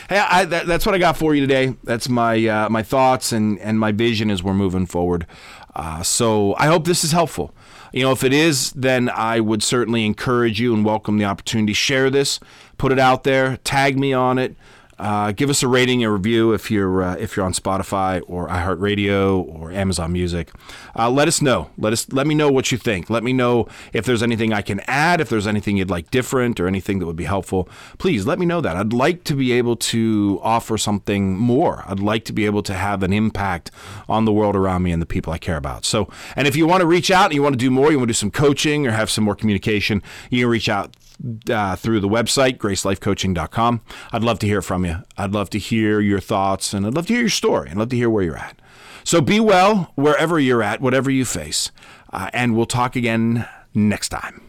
Hey, 0.08 0.18
I, 0.18 0.44
that, 0.44 0.66
that's 0.68 0.86
what 0.86 0.94
I 0.94 0.98
got 0.98 1.16
for 1.16 1.34
you 1.34 1.40
today. 1.40 1.74
That's 1.82 2.08
my 2.08 2.46
uh, 2.46 2.68
my 2.68 2.84
thoughts 2.84 3.32
and, 3.32 3.58
and 3.58 3.80
my 3.80 3.90
vision 3.90 4.30
as 4.30 4.40
we're 4.40 4.54
moving 4.54 4.86
forward. 4.86 5.26
Uh, 5.74 6.04
so 6.04 6.54
I 6.58 6.66
hope 6.66 6.84
this 6.84 7.02
is 7.02 7.10
helpful. 7.10 7.52
You 7.92 8.02
know, 8.02 8.12
if 8.12 8.22
it 8.22 8.32
is, 8.32 8.70
then 8.72 9.08
I 9.08 9.40
would 9.40 9.64
certainly 9.64 10.06
encourage 10.06 10.60
you 10.60 10.74
and 10.74 10.84
welcome 10.84 11.18
the 11.18 11.24
opportunity. 11.24 11.72
Share 11.72 12.08
this, 12.08 12.38
put 12.78 12.92
it 12.92 13.00
out 13.00 13.24
there, 13.24 13.56
tag 13.58 13.98
me 13.98 14.12
on 14.12 14.38
it. 14.38 14.54
Uh, 14.98 15.32
give 15.32 15.50
us 15.50 15.62
a 15.62 15.68
rating 15.68 16.02
and 16.02 16.12
review 16.12 16.52
if 16.52 16.70
you're 16.70 17.02
uh, 17.02 17.16
if 17.16 17.36
you're 17.36 17.44
on 17.44 17.52
Spotify 17.52 18.22
or 18.26 18.48
iHeartRadio 18.48 19.44
or 19.46 19.70
Amazon 19.70 20.12
Music. 20.12 20.50
Uh, 20.98 21.10
let 21.10 21.28
us 21.28 21.42
know. 21.42 21.70
Let 21.76 21.92
us 21.92 22.10
let 22.12 22.26
me 22.26 22.34
know 22.34 22.50
what 22.50 22.72
you 22.72 22.78
think. 22.78 23.10
Let 23.10 23.22
me 23.22 23.32
know 23.34 23.68
if 23.92 24.06
there's 24.06 24.22
anything 24.22 24.52
I 24.54 24.62
can 24.62 24.80
add, 24.86 25.20
if 25.20 25.28
there's 25.28 25.46
anything 25.46 25.76
you'd 25.76 25.90
like 25.90 26.10
different, 26.10 26.58
or 26.58 26.66
anything 26.66 26.98
that 26.98 27.06
would 27.06 27.16
be 27.16 27.24
helpful. 27.24 27.68
Please 27.98 28.26
let 28.26 28.38
me 28.38 28.46
know 28.46 28.60
that. 28.62 28.76
I'd 28.76 28.94
like 28.94 29.24
to 29.24 29.34
be 29.34 29.52
able 29.52 29.76
to 29.76 30.40
offer 30.42 30.78
something 30.78 31.36
more. 31.36 31.84
I'd 31.86 32.00
like 32.00 32.24
to 32.24 32.32
be 32.32 32.46
able 32.46 32.62
to 32.62 32.74
have 32.74 33.02
an 33.02 33.12
impact 33.12 33.70
on 34.08 34.24
the 34.24 34.32
world 34.32 34.56
around 34.56 34.82
me 34.82 34.92
and 34.92 35.02
the 35.02 35.06
people 35.06 35.32
I 35.32 35.38
care 35.38 35.56
about. 35.56 35.84
So, 35.84 36.08
and 36.36 36.48
if 36.48 36.56
you 36.56 36.66
want 36.66 36.80
to 36.80 36.86
reach 36.86 37.10
out 37.10 37.26
and 37.26 37.34
you 37.34 37.42
want 37.42 37.52
to 37.52 37.58
do 37.58 37.70
more, 37.70 37.90
you 37.90 37.98
want 37.98 38.08
to 38.08 38.12
do 38.12 38.16
some 38.16 38.30
coaching 38.30 38.86
or 38.86 38.92
have 38.92 39.10
some 39.10 39.24
more 39.24 39.34
communication, 39.34 40.02
you 40.30 40.42
can 40.42 40.50
reach 40.50 40.68
out 40.70 40.96
uh, 41.50 41.76
through 41.76 42.00
the 42.00 42.08
website, 42.08 42.58
gracelifecoaching.com. 42.58 43.80
I'd 44.12 44.24
love 44.24 44.38
to 44.40 44.46
hear 44.46 44.62
from 44.62 44.84
you. 44.84 45.02
I'd 45.16 45.32
love 45.32 45.50
to 45.50 45.58
hear 45.58 46.00
your 46.00 46.20
thoughts 46.20 46.72
and 46.74 46.86
I'd 46.86 46.94
love 46.94 47.06
to 47.06 47.12
hear 47.12 47.22
your 47.22 47.30
story. 47.30 47.70
and 47.70 47.78
love 47.78 47.90
to 47.90 47.96
hear 47.96 48.10
where 48.10 48.24
you're 48.24 48.36
at. 48.36 48.60
So 49.04 49.20
be 49.20 49.38
well 49.38 49.92
wherever 49.94 50.38
you're 50.38 50.62
at, 50.62 50.80
whatever 50.80 51.10
you 51.10 51.24
face. 51.24 51.70
Uh, 52.12 52.30
and 52.32 52.56
we'll 52.56 52.66
talk 52.66 52.96
again 52.96 53.46
next 53.74 54.08
time. 54.08 54.42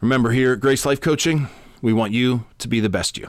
Remember, 0.00 0.30
here 0.30 0.54
at 0.54 0.60
Grace 0.60 0.86
Life 0.86 1.00
Coaching, 1.00 1.48
we 1.82 1.92
want 1.92 2.12
you 2.12 2.46
to 2.58 2.68
be 2.68 2.80
the 2.80 2.88
best 2.88 3.18
you. 3.18 3.28